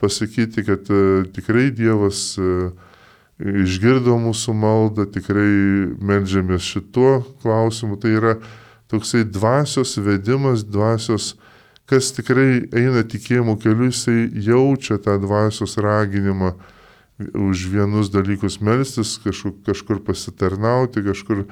pasakyti, 0.00 0.64
kad 0.66 0.90
uh, 0.92 1.24
tikrai 1.34 1.70
Dievas 1.74 2.34
uh, 2.40 2.70
išgirdo 3.40 4.16
mūsų 4.20 4.54
maldą, 4.56 5.04
tikrai 5.12 5.92
melžiamės 6.00 6.64
šituo 6.64 7.20
klausimu. 7.42 7.98
Tai 8.00 8.14
yra 8.16 8.36
toksai 8.92 9.24
dvasios 9.28 9.96
vedimas, 10.00 10.64
dvasios, 10.64 11.34
kas 11.90 12.12
tikrai 12.16 12.64
eina 12.74 13.04
tikėjimo 13.06 13.58
keliu, 13.60 13.90
jisai 13.90 14.30
jaučia 14.46 14.98
tą 15.02 15.18
dvasios 15.22 15.76
raginimą 15.82 16.54
už 17.16 17.68
vienus 17.72 18.10
dalykus 18.12 18.60
melstis, 18.60 19.16
kažkur, 19.24 19.54
kažkur 19.64 20.02
pasitarnauti, 20.04 21.04
kažkur 21.04 21.46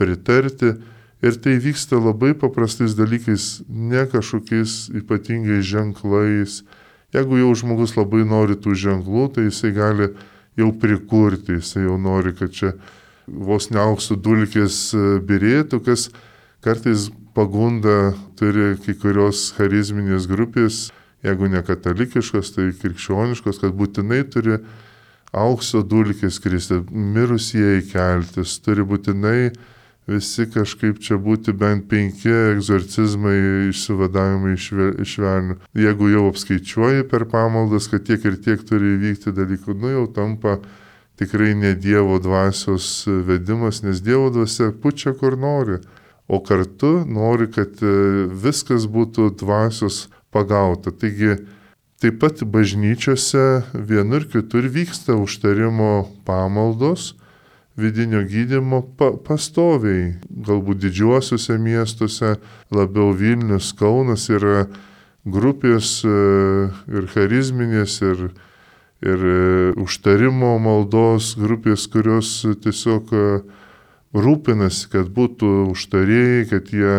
pritarti. 0.00 0.76
Ir 1.22 1.36
tai 1.38 1.54
vyksta 1.62 2.00
labai 2.02 2.32
paprastais 2.34 2.96
dalykais, 2.98 3.62
ne 3.68 4.06
kažkokiais 4.10 4.90
ypatingais 4.98 5.62
ženklais. 5.62 6.62
Jeigu 7.14 7.38
jau 7.38 7.52
žmogus 7.54 7.94
labai 7.94 8.24
nori 8.26 8.56
tų 8.58 8.74
ženklų, 8.74 9.28
tai 9.36 9.46
jisai 9.46 9.70
gali 9.76 10.08
jau 10.58 10.72
prikurti, 10.74 11.60
jisai 11.60 11.84
jau 11.86 11.94
nori, 12.00 12.34
kad 12.34 12.50
čia 12.50 12.72
vos 13.26 13.70
neauksų 13.70 14.16
dulkės 14.18 14.78
e, 14.96 15.02
birėtų, 15.22 15.78
kas 15.86 16.08
kartais 16.64 17.10
pagunda 17.36 18.14
turi 18.36 18.74
kai 18.82 18.94
kurios 18.98 19.52
charizminės 19.56 20.26
grupės, 20.26 20.88
jeigu 21.22 21.48
ne 21.52 21.62
katalikiškos, 21.62 22.50
tai 22.56 22.72
krikščioniškos, 22.82 23.60
kad 23.62 23.76
būtinai 23.78 24.24
turi 24.26 24.58
aukso 25.32 25.84
dulkės 25.86 26.40
kristi, 26.42 26.82
mirusieji 26.90 27.86
keltis, 27.92 28.58
turi 28.64 28.84
būtinai 28.84 29.52
visi 30.10 30.46
kažkaip 30.50 30.98
čia 31.02 31.16
būti 31.22 31.54
bent 31.54 31.86
penki 31.90 32.30
egzorcizmai 32.32 33.70
išsivadavimai 33.70 34.54
iš 34.56 35.16
velnių. 35.22 35.58
Jeigu 35.78 36.10
jau 36.10 36.26
apskaičiuoji 36.30 37.06
per 37.10 37.26
pamaldas, 37.30 37.88
kad 37.90 38.06
tiek 38.06 38.24
ir 38.26 38.38
tiek 38.42 38.64
turi 38.66 38.96
įvykti 38.96 39.34
dalykų, 39.36 39.76
nu 39.78 39.92
jau 39.94 40.06
tampa 40.10 40.58
tikrai 41.20 41.54
ne 41.54 41.74
Dievo 41.78 42.18
dvasios 42.18 43.06
vedimas, 43.06 43.82
nes 43.82 44.02
Dievo 44.02 44.30
dvasia 44.34 44.72
pučia 44.72 45.14
kur 45.14 45.38
nori, 45.38 45.78
o 46.26 46.40
kartu 46.42 47.04
nori, 47.06 47.48
kad 47.52 47.82
e, 47.82 48.26
viskas 48.26 48.88
būtų 48.90 49.34
dvasios 49.38 50.08
pagauta. 50.34 50.90
Taigi 50.90 51.36
taip 52.02 52.18
pat 52.22 52.42
bažnyčiose 52.42 53.62
vienur 53.74 54.26
kitur 54.26 54.66
vyksta 54.66 55.14
užtarimo 55.20 56.08
pamaldos, 56.26 57.12
vidinio 57.76 58.22
gydimo 58.28 58.82
pa 58.98 59.12
pastoviai. 59.26 60.14
Galbūt 60.28 60.82
didžiuosiuose 60.84 61.58
miestuose, 61.62 62.36
labiau 62.74 63.12
Vilnius, 63.16 63.72
Kaunas 63.78 64.28
yra 64.32 64.66
grupės 65.24 66.02
e, 66.04 66.12
ir 66.90 67.08
charizminės, 67.14 67.98
ir, 68.02 68.30
ir 69.06 69.26
e, 69.32 69.72
užtarimo 69.80 70.56
maldos 70.62 71.34
grupės, 71.38 71.86
kurios 71.88 72.40
tiesiog 72.64 73.12
e, 73.14 73.26
rūpinasi, 74.12 74.88
kad 74.92 75.12
būtų 75.14 75.52
užtarėjai, 75.72 76.48
kad 76.52 76.72
jie 76.74 76.96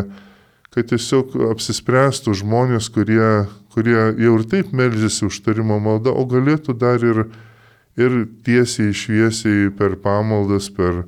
kad 0.74 0.90
tiesiog 0.90 1.36
apsispręstų 1.52 2.34
žmonės, 2.40 2.88
kurie, 2.94 3.46
kurie 3.76 3.98
jau 4.18 4.38
ir 4.40 4.46
taip 4.50 4.72
melžiasi 4.74 5.28
užtarimo 5.28 5.78
maldą, 5.78 6.10
o 6.10 6.26
galėtų 6.26 6.74
dar 6.82 7.04
ir 7.06 7.28
ir 8.00 8.24
tiesiai 8.46 8.94
šviesiai 8.96 9.70
per 9.78 9.98
pamaldas, 10.02 10.70
per 10.74 11.04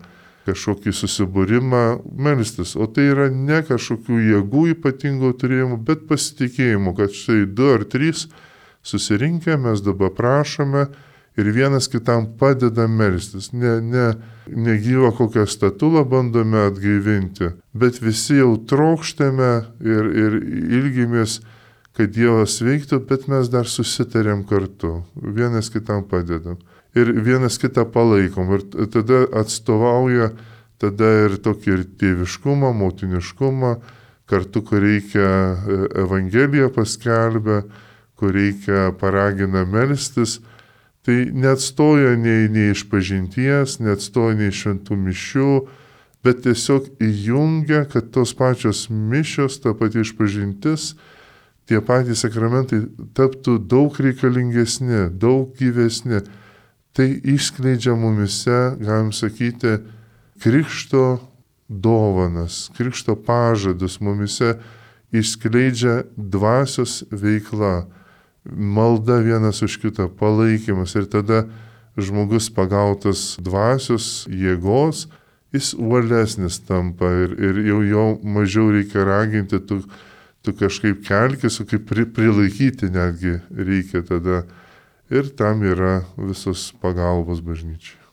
kažkokį 0.45 0.93
susibūrimą 0.93 1.84
melstis. 2.21 2.76
O 2.78 2.86
tai 2.86 3.10
yra 3.13 3.30
ne 3.34 3.62
kažkokių 3.65 4.19
jėgų 4.30 4.67
ypatingo 4.76 5.32
turėjimų, 5.39 5.80
bet 5.88 6.06
pasitikėjimų, 6.10 6.93
kad 7.00 7.15
štai 7.17 7.45
du 7.50 7.71
ar 7.74 7.86
trys 7.89 8.28
susirinkę 8.86 9.58
mes 9.58 9.82
dabar 9.82 10.13
prašome 10.13 10.86
ir 11.36 11.50
vienas 11.52 11.89
kitam 11.89 12.30
padeda 12.39 12.86
melstis. 12.88 13.50
Ne, 13.54 13.80
ne, 13.82 14.06
negyva 14.48 15.10
kokią 15.17 15.48
statulą 15.50 16.06
bandome 16.06 16.67
atgaivinti, 16.69 17.56
bet 17.74 17.98
visi 18.04 18.38
jau 18.38 18.54
trokštame 18.69 19.52
ir, 19.82 20.13
ir 20.13 20.39
ilgimės, 20.78 21.39
kad 21.95 22.12
Dievas 22.12 22.60
veiktų, 22.62 23.02
bet 23.10 23.26
mes 23.32 23.50
dar 23.50 23.69
susitarėm 23.71 24.43
kartu, 24.45 25.00
vienas 25.15 25.71
kitam 25.74 26.04
padedam 26.06 26.60
ir 26.95 27.13
vienas 27.25 27.60
kitą 27.62 27.86
palaikom. 27.91 28.53
Ir 28.55 28.89
tada 28.93 29.25
atstovauja 29.41 30.34
tada 30.81 31.12
ir 31.25 31.38
tokį 31.43 31.71
ir 31.73 31.84
tėviškumą, 31.99 32.71
motiniškumą, 32.75 33.75
kartu, 34.29 34.62
kur 34.65 34.84
reikia 34.84 35.27
e, 35.27 35.79
Evangeliją 36.03 36.71
paskelbę, 36.75 37.63
kur 38.19 38.36
reikia 38.36 38.91
paragina 38.99 39.65
melstis. 39.69 40.39
Tai 41.05 41.15
neatstoja 41.38 42.15
nei, 42.17 42.47
nei 42.49 42.71
iš 42.73 42.88
pažinties, 42.89 43.77
neatstoja 43.84 44.39
nei 44.39 44.53
šventų 44.53 44.97
mišių, 45.03 45.49
bet 46.25 46.41
tiesiog 46.47 46.88
įjungia, 47.05 47.84
kad 47.91 48.10
tos 48.15 48.34
pačios 48.34 48.88
mišios, 48.89 49.60
ta 49.62 49.75
pati 49.77 50.01
išpažintis, 50.01 50.95
tie 51.69 51.77
patys 51.86 52.25
sakramentai 52.25 52.81
taptų 53.17 53.60
daug 53.69 53.93
reikalingesni, 54.01 55.12
daug 55.13 55.53
gyvesni 55.60 56.23
tai 56.95 57.10
išskleidžia 57.19 57.95
mumise, 57.99 58.75
galim 58.79 59.12
sakyti, 59.12 59.81
krikšto 60.39 61.19
dovanas, 61.67 62.69
krikšto 62.77 63.17
pažadus 63.19 63.99
mumise 63.99 64.55
išskleidžia 65.12 66.05
dvasios 66.15 67.03
veikla, 67.12 67.86
malda 68.45 69.19
vienas 69.25 69.62
už 69.65 69.77
kitą, 69.81 70.08
palaikymas. 70.08 70.95
Ir 70.95 71.08
tada 71.12 71.45
žmogus 71.97 72.49
pagautas 72.53 73.36
dvasios 73.39 74.27
jėgos, 74.31 75.08
jis 75.55 75.73
uolesnis 75.79 76.60
tampa 76.67 77.08
ir, 77.23 77.36
ir 77.39 77.62
jau 77.69 77.79
jo 77.84 78.05
mažiau 78.23 78.71
reikia 78.75 79.05
raginti, 79.08 79.60
tu, 79.63 79.81
tu 80.43 80.53
kažkaip 80.53 81.03
kelkis, 81.08 81.62
kaip 81.63 81.88
pri, 81.88 82.05
prilaikyti 82.05 82.91
netgi 82.91 83.39
reikia 83.55 84.03
tada 84.05 84.43
ir 85.10 85.30
tam 85.38 85.63
yra 85.63 86.02
visos 86.18 86.72
pagalbos 86.82 87.44
bažnyčiai. 87.46 88.06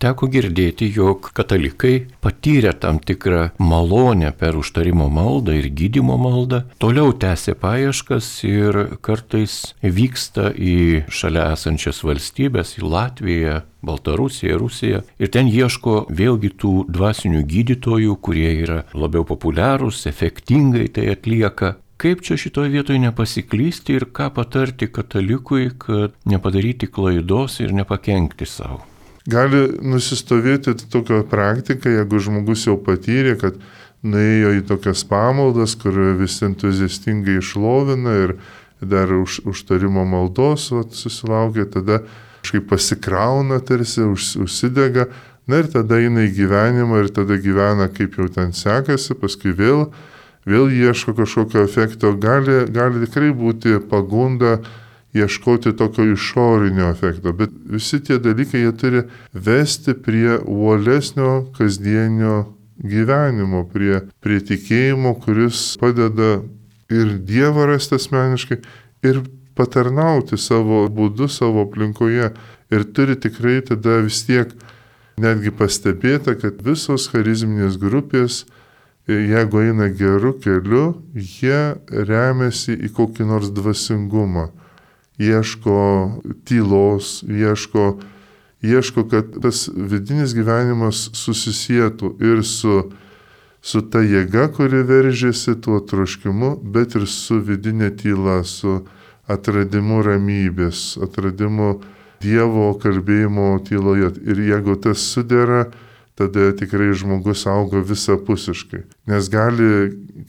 Teko 0.00 0.30
girdėti, 0.32 0.86
jog 0.96 1.26
katalikai 1.36 2.06
patyrę 2.24 2.70
tam 2.80 3.02
tikrą 3.04 3.50
malonę 3.60 4.30
per 4.32 4.56
užtarimo 4.56 5.10
maldą 5.12 5.52
ir 5.58 5.66
gydimo 5.76 6.16
maldą, 6.16 6.62
toliau 6.80 7.12
tęsė 7.12 7.52
paieškas 7.60 8.30
ir 8.48 8.78
kartais 9.04 9.74
vyksta 9.84 10.54
į 10.56 11.04
šalia 11.12 11.50
esančias 11.52 12.00
valstybės, 12.00 12.78
į 12.80 12.86
Latviją, 12.94 13.58
Baltarusiją, 13.84 14.56
Rusiją. 14.64 15.02
Ir 15.20 15.34
ten 15.36 15.52
ieško 15.52 16.06
vėlgi 16.08 16.54
tų 16.56 16.74
dvasinių 16.88 17.44
gydytojų, 17.52 18.16
kurie 18.24 18.54
yra 18.64 18.80
labiau 18.96 19.28
populiarūs, 19.28 20.06
efektingai 20.08 20.88
tai 20.96 21.10
atlieka 21.12 21.74
Kaip 22.00 22.22
čia 22.24 22.38
šitoje 22.40 22.70
vietoje 22.72 22.96
nepasiklysti 22.98 23.98
ir 23.98 24.06
ką 24.16 24.30
patarti 24.32 24.86
katalikui, 24.88 25.66
kad 25.76 26.14
nepadaryti 26.24 26.86
klaidos 26.88 27.58
ir 27.60 27.74
nepakenkti 27.76 28.46
savo? 28.48 28.78
Gali 29.28 29.66
nusistovėti 29.84 30.72
tokia 30.88 31.18
praktika, 31.28 31.92
jeigu 31.92 32.22
žmogus 32.24 32.64
jau 32.64 32.78
patyrė, 32.80 33.34
kad 33.42 33.58
nuėjo 34.00 34.54
į 34.56 34.62
tokias 34.70 35.04
pamaldas, 35.04 35.74
kur 35.76 35.98
visi 36.16 36.46
entuziastingai 36.48 37.36
išlovina 37.42 38.16
ir 38.24 38.32
dar 38.80 39.12
už, 39.12 39.42
užtarimo 39.52 40.06
maldos 40.08 40.70
vat, 40.72 40.96
susilaukia, 40.96 41.66
tada 41.68 42.00
kažkaip 42.40 42.64
pasikrauna 42.70 43.60
tarsi, 43.60 44.06
už, 44.08 44.38
užsidega, 44.46 45.10
na 45.44 45.60
ir 45.60 45.68
tada 45.68 46.00
eina 46.00 46.24
į 46.24 46.32
gyvenimą 46.38 47.04
ir 47.04 47.12
tada 47.12 47.36
gyvena 47.36 47.90
kaip 47.92 48.16
jau 48.16 48.30
ten 48.32 48.56
sekasi, 48.56 49.18
paskui 49.20 49.52
vėl 49.52 49.90
vėl 50.48 50.70
ieško 50.72 51.14
kažkokio 51.18 51.64
efekto, 51.66 52.14
gali, 52.20 52.64
gali 52.72 53.04
tikrai 53.06 53.32
būti 53.36 53.80
pagunda 53.90 54.58
ieškoti 55.14 55.72
tokio 55.76 56.06
išorinio 56.12 56.90
efekto, 56.92 57.32
bet 57.34 57.50
visi 57.66 57.98
tie 58.04 58.20
dalykai 58.22 58.62
jie 58.62 58.72
turi 58.78 59.02
vesti 59.34 59.94
prie 59.94 60.38
uolesnio 60.38 61.50
kasdienio 61.56 62.44
gyvenimo, 62.80 63.64
prie, 63.72 64.04
prie 64.22 64.38
tikėjimo, 64.40 65.16
kuris 65.24 65.74
padeda 65.80 66.38
ir 66.90 67.18
Dievą 67.26 67.66
rasti 67.70 67.98
asmeniškai, 67.98 68.60
ir 69.06 69.22
patarnauti 69.58 70.38
savo 70.40 70.84
būdu, 70.92 71.28
savo 71.28 71.66
aplinkoje. 71.66 72.30
Ir 72.70 72.86
turi 72.94 73.16
tikrai 73.18 73.58
tada 73.66 73.98
vis 74.04 74.22
tiek 74.26 74.52
netgi 75.20 75.52
pastebėta, 75.54 76.36
kad 76.38 76.62
visos 76.64 77.08
charizminės 77.10 77.76
grupės 77.80 78.44
jeigu 79.10 79.62
eina 79.64 79.88
geru 79.88 80.32
keliu, 80.42 80.84
jie 81.14 81.76
remiasi 81.90 82.76
į 82.76 82.90
kokį 82.96 83.26
nors 83.28 83.50
dvasingumą, 83.54 84.48
ieško 85.20 85.76
tylos, 86.48 87.20
ieško, 87.28 87.84
ieško, 88.62 89.04
kad 89.10 89.36
tas 89.42 89.66
vidinis 89.74 90.34
gyvenimas 90.36 91.08
susisietų 91.16 92.14
ir 92.24 92.42
su, 92.46 92.82
su 93.60 93.82
ta 93.92 94.02
jėga, 94.04 94.48
kuri 94.56 94.82
veržėsi 94.88 95.56
tuo 95.60 95.80
troškimu, 95.80 96.56
bet 96.62 96.96
ir 96.96 97.06
su 97.08 97.40
vidinė 97.44 97.92
tyla, 98.00 98.40
su 98.44 98.82
atradimu 99.30 100.02
ramybės, 100.06 100.98
atradimu 101.04 101.78
Dievo 102.20 102.74
kalbėjimo 102.76 103.54
tyloje. 103.64 104.10
Ir 104.28 104.42
jeigu 104.44 104.74
tas 104.76 105.00
sudėra, 105.00 105.70
tada 106.18 106.50
tikrai 106.56 106.92
žmogus 106.96 107.46
auga 107.48 107.80
visapusiškai. 107.86 108.82
Nes 109.10 109.28
gali 109.32 109.70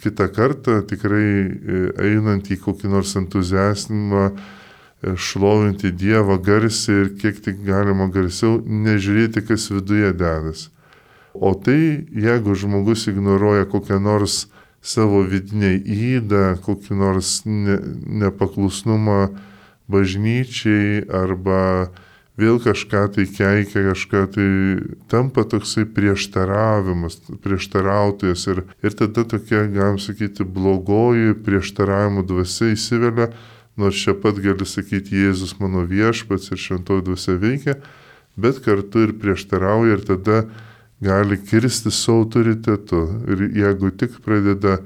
kitą 0.03 0.27
kartą 0.31 0.81
tikrai 0.87 1.27
e, 1.27 1.81
einant 2.11 2.47
į 2.51 2.59
kokį 2.63 2.91
nors 2.93 3.15
entuziasmą, 3.19 4.29
e, 4.31 5.15
šlovinti 5.15 5.91
Dievą 5.91 6.37
garsiai 6.43 7.05
ir 7.05 7.11
kiek 7.21 7.41
tik 7.43 7.63
galima 7.67 8.07
garsiau, 8.13 8.61
nežiūrėti, 8.61 9.43
kas 9.47 9.69
viduje 9.73 10.13
dedasi. 10.13 10.69
O 11.33 11.53
tai, 11.55 12.07
jeigu 12.11 12.55
žmogus 12.55 13.07
ignoruoja 13.07 13.65
kokią 13.71 14.01
nors 14.03 14.45
savo 14.81 15.21
vidinę 15.23 15.77
įdą, 15.79 16.57
kokį 16.65 16.97
nors 16.97 17.41
ne, 17.45 17.77
nepaklusnumą 18.23 19.29
bažnyčiai 19.91 21.05
arba 21.07 21.91
vėl 22.39 22.59
kažką 22.63 23.03
tai 23.15 23.25
keikia, 23.27 23.83
kažką 23.89 24.21
tai 24.35 24.47
tampa 25.11 25.43
toksai 25.43 25.85
prieštaravimas, 25.85 27.19
prieštarautojas 27.43 28.47
ir, 28.53 28.63
ir 28.83 28.95
tada 28.97 29.25
tokia, 29.35 29.65
galim 29.71 29.99
sakyti, 30.01 30.47
blogoji 30.47 31.35
prieštaravimų 31.45 32.25
dvasia 32.29 32.71
įsivelia, 32.75 33.31
nors 33.79 33.99
čia 33.99 34.15
pat 34.15 34.39
gali 34.43 34.67
sakyti 34.67 35.23
Jėzus 35.25 35.57
mano 35.59 35.83
viešpats 35.87 36.51
ir 36.51 36.61
šventoji 36.61 37.07
dvasia 37.07 37.37
veikia, 37.41 37.77
bet 38.39 38.61
kartu 38.65 39.07
ir 39.07 39.15
prieštarauja 39.19 39.97
ir 39.97 40.05
tada 40.07 40.43
gali 41.01 41.37
kirsti 41.37 41.91
su 41.91 42.13
autoritetu. 42.13 43.03
Ir 43.31 43.47
jeigu 43.57 43.91
tik 43.97 44.19
pradeda 44.23 44.79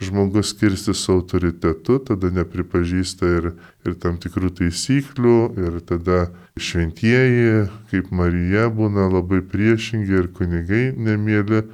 žmogus 0.00 0.52
kirsti 0.56 0.94
su 0.94 1.12
autoritetu, 1.12 1.98
tada 1.98 2.30
nepripažįsta 2.32 3.28
ir, 3.36 3.50
ir 3.84 3.96
tam 4.00 4.16
tikrų 4.20 4.50
taisyklių, 4.60 5.36
ir 5.60 5.76
tada 5.84 6.30
šventieji, 6.56 7.66
kaip 7.92 8.08
Marija, 8.14 8.68
būna 8.72 9.10
labai 9.12 9.42
priešingi 9.44 10.16
ir 10.22 10.30
kunigai 10.36 10.90
nemėly. 10.96 11.66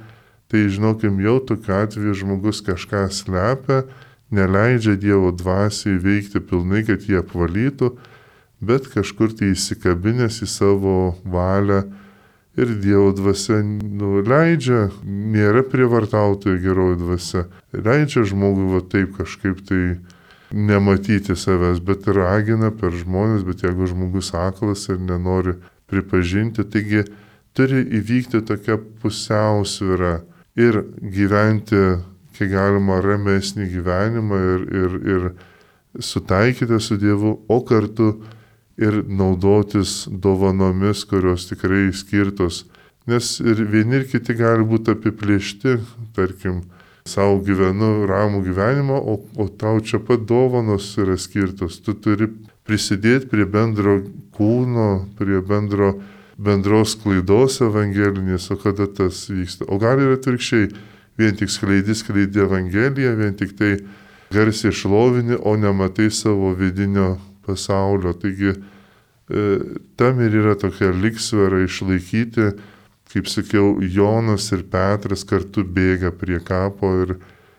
Tai 0.47 0.63
žinokim, 0.71 1.19
jau 1.23 1.39
tokiu 1.43 1.73
atveju 1.75 2.13
žmogus 2.21 2.61
kažką 2.63 3.07
slepia, 3.11 3.81
neleidžia 4.31 4.95
Dievo 4.99 5.31
dvasiai 5.35 5.99
veikti 5.99 6.39
pilnai, 6.43 6.83
kad 6.87 7.03
jie 7.07 7.19
apvalytų, 7.19 7.93
bet 8.63 8.87
kažkur 8.91 9.35
tai 9.35 9.53
įsikabinės 9.55 10.41
į 10.43 10.49
savo 10.51 10.97
valią 11.23 11.83
ir 12.57 12.73
Dievo 12.81 13.11
dvasia 13.13 13.61
nuleidžia, 13.61 14.87
nėra 15.05 15.61
prievartautojo 15.69 16.57
geroji 16.61 16.99
dvasia, 17.03 17.43
leidžia 17.73 18.25
žmogui 18.25 18.71
va 18.73 18.81
taip 18.81 19.13
kažkaip 19.19 19.61
tai 19.67 19.81
nematyti 20.51 21.35
savęs, 21.37 21.81
bet 21.83 22.07
ragina 22.07 22.71
per 22.71 22.95
žmonės, 22.95 23.43
bet 23.45 23.63
jeigu 23.65 23.89
žmogus 23.91 24.31
aklas 24.33 24.87
ir 24.89 24.99
nenori 25.03 25.57
pripažinti, 25.91 26.65
taigi 26.65 27.03
turi 27.57 27.83
įvykti 27.99 28.41
tokia 28.47 28.77
pusiausvyra 29.01 30.21
ir 30.57 30.81
gyventi 31.01 31.83
kiek 32.37 32.51
galima 32.53 33.01
ramesnį 33.01 33.67
gyvenimą 33.73 34.39
ir, 34.53 34.65
ir, 34.81 34.97
ir 35.13 36.01
sutaikyti 36.03 36.79
su 36.81 36.97
Dievu, 37.01 37.37
o 37.49 37.61
kartu 37.65 38.11
ir 38.77 39.03
naudotis 39.07 40.07
dovanomis, 40.07 41.03
kurios 41.09 41.47
tikrai 41.49 41.89
skirtos. 41.93 42.65
Nes 43.07 43.37
ir 43.39 43.63
vieni 43.71 44.01
ir 44.01 44.09
kiti 44.09 44.35
gali 44.37 44.65
būti 44.67 44.93
apiplėšti, 44.93 45.77
tarkim, 46.15 46.61
savo 47.07 47.39
gyvenu 47.43 48.05
ramų 48.09 48.43
gyvenimą, 48.45 48.99
o, 48.99 49.21
o 49.39 49.47
tau 49.47 49.79
čia 49.79 49.99
pat 50.03 50.27
dovanos 50.27 50.91
yra 50.99 51.15
skirtos. 51.17 51.79
Tu 51.81 51.95
turi 51.95 52.27
prisidėti 52.67 53.29
prie 53.31 53.47
bendro 53.47 54.01
kūno, 54.35 55.07
prie 55.17 55.39
bendro, 55.41 55.93
bendros 56.37 56.97
klaidos 56.99 57.61
evangelinės, 57.63 58.51
o 58.51 58.59
kada 58.59 58.89
tas 58.91 59.23
vyksta. 59.31 59.69
O 59.71 59.79
gal 59.81 60.03
ir 60.03 60.17
atvirkščiai, 60.17 60.67
vien 61.17 61.39
tik 61.39 61.49
skleidi, 61.49 61.95
skleidi 61.97 62.43
Evangeliją, 62.43 63.15
vien 63.17 63.33
tik 63.39 63.55
tai 63.57 63.77
garsiai 64.33 64.75
šlovini, 64.75 65.39
o 65.39 65.55
nematai 65.57 66.11
savo 66.13 66.51
vidinio 66.59 67.15
pasaulio. 67.47 68.13
Taigi 68.13 68.53
e, 68.53 69.45
tam 69.99 70.21
ir 70.23 70.35
yra 70.41 70.57
tokia 70.59 70.91
liksvara 70.93 71.63
išlaikyti, 71.65 72.51
kaip 73.13 73.31
sakiau, 73.31 73.77
Jonas 73.81 74.51
ir 74.55 74.65
Petras 74.71 75.23
kartu 75.27 75.63
bėga 75.63 76.11
prie 76.11 76.39
kapo 76.43 76.91
ir 77.03 77.17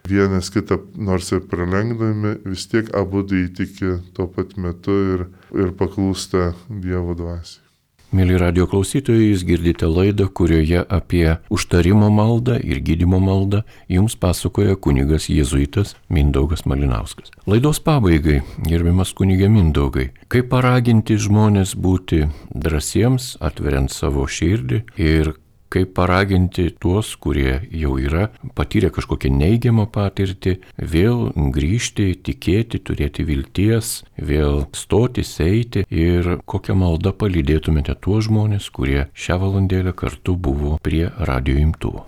vienas 0.08 0.52
kitą 0.52 0.80
nors 0.96 1.32
ir 1.32 1.44
pralenkdami, 1.50 2.38
vis 2.48 2.68
tiek 2.70 2.88
abu 2.96 3.24
įtiki 3.24 3.98
tuo 4.16 4.28
pat 4.32 4.56
metu 4.56 4.96
ir, 5.14 5.24
ir 5.56 5.72
paklūsta 5.76 6.52
Dievo 6.68 7.16
dvasiai. 7.18 7.67
Mėly 8.08 8.38
radio 8.40 8.64
klausytojai, 8.64 9.26
jūs 9.34 9.42
girdite 9.44 9.84
laidą, 9.84 10.30
kurioje 10.32 10.80
apie 10.80 11.34
užtarimo 11.52 12.06
maldą 12.08 12.54
ir 12.56 12.78
gydimo 12.80 13.18
maldą 13.20 13.60
jums 13.92 14.14
pasakoja 14.16 14.78
kunigas 14.80 15.26
Jėzuitas 15.28 15.92
Mindaugas 16.08 16.64
Malinauskas. 16.64 17.28
Laidos 17.44 17.82
pabaigai, 17.84 18.38
gerbiamas 18.64 19.12
kunigė 19.12 19.50
Mindaugai, 19.52 20.06
kaip 20.32 20.48
paraginti 20.54 21.18
žmonės 21.20 21.74
būti 21.76 22.22
drąsiems, 22.56 23.34
atveriant 23.44 23.92
savo 23.92 24.24
širdį 24.24 24.80
ir 24.96 25.34
kaip 25.72 25.94
paraginti 25.96 26.68
tuos, 26.80 27.14
kurie 27.20 27.60
jau 27.70 27.96
yra 28.00 28.28
patyrę 28.58 28.90
kažkokią 28.94 29.30
neigiamą 29.36 29.88
patirtį, 29.92 30.58
vėl 30.78 31.28
grįžti, 31.54 32.10
tikėti, 32.28 32.80
turėti 32.80 33.26
vilties, 33.28 34.02
vėl 34.16 34.66
stotis, 34.76 35.34
eiti 35.44 35.84
ir 35.88 36.38
kokią 36.48 36.76
maldą 36.78 37.14
palydėtumėte 37.16 37.98
tuos 38.00 38.28
žmonės, 38.28 38.70
kurie 38.74 39.08
šią 39.14 39.40
valandėlę 39.44 39.96
kartu 39.96 40.36
buvo 40.36 40.78
prie 40.82 41.08
radio 41.18 41.58
imtuvo. 41.60 42.06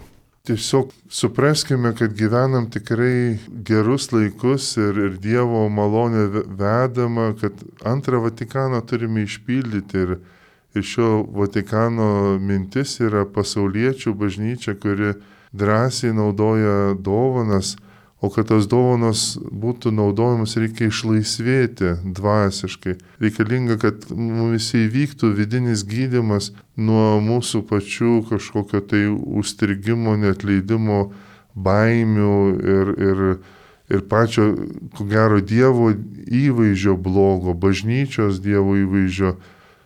Tiesiog 0.49 0.89
supraskime, 1.13 1.93
kad 1.95 2.15
gyvenam 2.17 2.71
tikrai 2.73 3.39
gerus 3.69 4.09
laikus 4.11 4.73
ir, 4.81 4.97
ir 4.97 5.19
Dievo 5.21 5.67
malonė 5.69 6.25
vedama, 6.59 7.35
kad 7.39 7.61
antrą 7.87 8.23
Vatikaną 8.25 8.81
turime 8.89 9.27
išpildyti 9.29 10.01
ir 10.01 10.15
Ir 10.75 10.87
šio 10.87 11.25
Vatikano 11.35 12.39
mintis 12.39 13.01
yra 13.03 13.25
pasauliečių 13.27 14.15
bažnyčia, 14.15 14.77
kuri 14.79 15.17
drąsiai 15.53 16.15
naudoja 16.15 16.95
dovanas, 16.95 17.77
o 18.21 18.29
kad 18.31 18.51
tos 18.51 18.69
dovanos 18.69 19.39
būtų 19.41 19.91
naudojamos, 19.97 20.55
reikia 20.61 20.91
išlaisvėti 20.91 21.95
dvasiškai. 22.05 22.99
Reikalinga, 23.23 23.79
kad 23.81 24.11
mums 24.13 24.71
įvyktų 24.77 25.33
vidinis 25.39 25.83
gydimas 25.89 26.53
nuo 26.77 27.17
mūsų 27.25 27.65
pačių 27.71 28.21
kažkokio 28.29 28.85
tai 28.85 29.07
užstrigimo, 29.11 30.19
netleidimo, 30.21 31.07
baimių 31.57 32.35
ir, 32.61 32.93
ir, 33.09 33.23
ir 33.91 34.05
pačio, 34.11 34.53
ko 34.95 35.09
gero, 35.09 35.41
Dievo 35.41 35.91
įvaizdžio 35.91 36.95
blogo, 37.01 37.57
bažnyčios 37.57 38.39
Dievo 38.45 38.77
įvaizdžio 38.79 39.35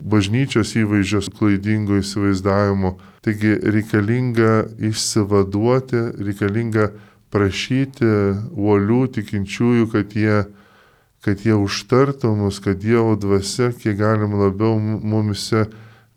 bažnyčios 0.01 0.75
įvaizdžio 0.79 1.23
klaidingo 1.39 1.99
įsivaizdavimo. 2.01 2.97
Taigi 3.25 3.55
reikalinga 3.63 4.65
išsivaduoti, 4.91 6.03
reikalinga 6.21 6.91
prašyti 7.35 8.11
uolių 8.55 9.01
tikinčiųjų, 9.17 9.89
kad 9.93 10.13
jie, 10.15 10.45
kad 11.25 11.47
jie 11.47 11.57
užtartų 11.57 12.35
mus, 12.39 12.61
kad 12.63 12.79
Dievo 12.83 13.17
dvasia 13.19 13.73
kiek 13.75 13.97
galim 13.99 14.37
labiau 14.39 14.77
mumise 14.79 15.67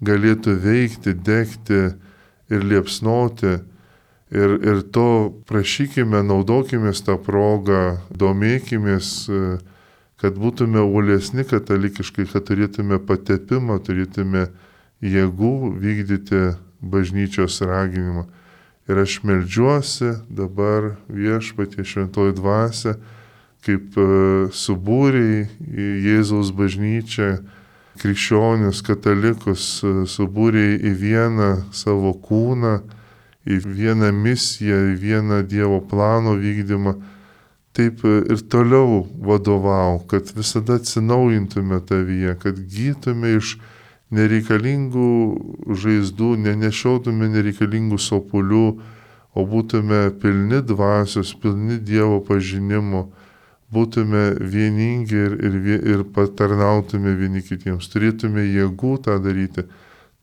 galėtų 0.04 0.58
veikti, 0.62 1.16
degti 1.16 1.82
ir 2.54 2.70
liepsnoti. 2.70 3.58
Ir, 4.28 4.58
ir 4.60 4.82
to 4.92 5.32
prašykime, 5.48 6.20
naudokime 6.28 6.92
tą 6.92 7.16
progą, 7.24 8.02
domėkimės, 8.12 9.30
kad 10.22 10.38
būtume 10.38 10.82
uolesni 10.82 11.46
katalikiškai, 11.46 12.26
kad 12.32 12.48
turėtume 12.50 12.98
patepimą, 13.06 13.78
turėtume 13.86 14.48
jėgų 15.06 15.54
vykdyti 15.78 16.42
bažnyčios 16.82 17.62
raginimą. 17.62 18.26
Ir 18.88 19.02
aš 19.04 19.20
melžiuosi 19.28 20.16
dabar 20.32 20.96
viešpatie 21.12 21.84
šventoji 21.86 22.38
dvasia, 22.38 22.96
kaip 23.68 23.98
e, 24.00 24.08
subūriai 24.56 25.42
į 25.60 25.88
Jėzaus 26.06 26.54
bažnyčią, 26.56 27.34
krikščionius, 28.00 28.80
katalikus, 28.88 29.66
e, 29.84 30.06
subūriai 30.08 30.78
į 30.88 30.94
vieną 31.02 31.50
savo 31.76 32.14
kūną, 32.16 32.78
į 33.44 33.60
vieną 33.66 34.14
misiją, 34.16 34.80
į 34.94 34.98
vieną 35.04 35.42
Dievo 35.52 35.82
plano 35.84 36.38
vykdymą 36.40 36.96
taip 37.78 38.02
ir 38.08 38.42
toliau 38.50 39.04
vadovau, 39.22 40.00
kad 40.10 40.32
visada 40.36 40.80
atsinaujintume 40.82 41.78
tavyje, 41.86 42.34
kad 42.42 42.58
gytume 42.74 43.36
iš 43.38 43.58
nereikalingų 44.14 45.10
žaizdų, 45.84 46.32
nenešiotume 46.48 47.30
nereikalingų 47.36 48.00
sopulių, 48.02 48.68
o 49.38 49.46
būtume 49.46 50.08
pilni 50.22 50.64
dvasios, 50.66 51.36
pilni 51.38 51.78
Dievo 51.78 52.18
pažinimo, 52.26 53.12
būtume 53.70 54.32
vieningi 54.40 55.20
ir, 55.28 55.38
ir, 55.38 55.58
ir 55.78 56.06
patarnautume 56.16 57.14
vieni 57.20 57.44
kitiems, 57.46 57.92
turėtume 57.94 58.48
jėgų 58.48 58.96
tą 59.06 59.20
daryti. 59.22 59.68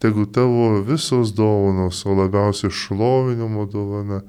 Tegu 0.03 0.26
tavo 0.26 0.81
visos 0.83 1.31
dovanos, 1.37 2.03
o 2.03 2.16
labiausiai 2.18 2.72
šlovinimo 2.74 3.68
dovana, 3.70 4.24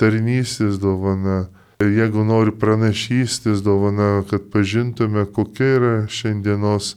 tarnystės 0.00 0.80
dovana, 0.80 1.50
Jeigu 1.80 2.24
nori 2.24 2.52
pranašystis 2.52 3.62
dovana, 3.64 4.22
kad 4.30 4.50
pažintume, 4.52 5.24
kokia 5.32 5.68
yra 5.78 5.94
šiandienos 6.08 6.96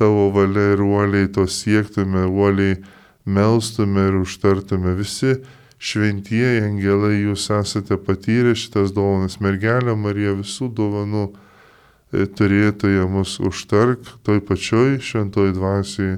tavo 0.00 0.30
valia 0.32 0.72
ir 0.72 0.80
uoliai 0.82 1.28
to 1.32 1.44
siektume, 1.46 2.24
uoliai 2.24 2.78
melstume 3.24 4.06
ir 4.08 4.16
užtartume. 4.22 4.94
Visi 4.96 5.36
šventieji 5.78 6.64
angelai, 6.64 7.18
jūs 7.26 7.50
esate 7.52 7.98
patyrę 8.00 8.54
šitas 8.56 8.94
dovanas, 8.96 9.36
mergelė 9.44 9.96
Marija 9.96 10.32
visų 10.38 10.70
dovanų 10.72 11.26
e, 11.28 12.24
turėtoje 12.24 13.04
mus 13.10 13.36
užtark 13.44 14.08
toj 14.24 14.40
pačioj 14.48 14.98
šventoj 15.04 15.52
dvasiai 15.58 16.16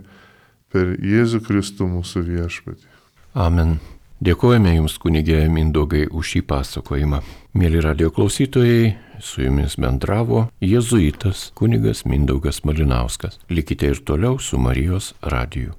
per 0.70 0.94
Jėzų 1.02 1.42
Kristų 1.48 1.90
mūsų 1.90 2.22
viešpatį. 2.30 2.90
Amen. 3.34 3.78
Dėkojame 4.16 4.70
Jums, 4.78 4.94
kunigė 4.96 5.42
Mindaugai, 5.52 6.06
už 6.08 6.30
šį 6.30 6.40
pasakojimą. 6.48 7.18
Mėly 7.52 7.82
radio 7.84 8.08
klausytojai, 8.08 8.94
su 9.20 9.44
Jumis 9.44 9.76
bendravo 9.76 10.46
jėzuitas 10.64 11.50
kunigas 11.52 12.06
Mindaugas 12.08 12.62
Malinauskas. 12.64 13.36
Likite 13.52 13.92
ir 13.92 14.00
toliau 14.08 14.40
su 14.40 14.56
Marijos 14.56 15.12
radiju. 15.20 15.76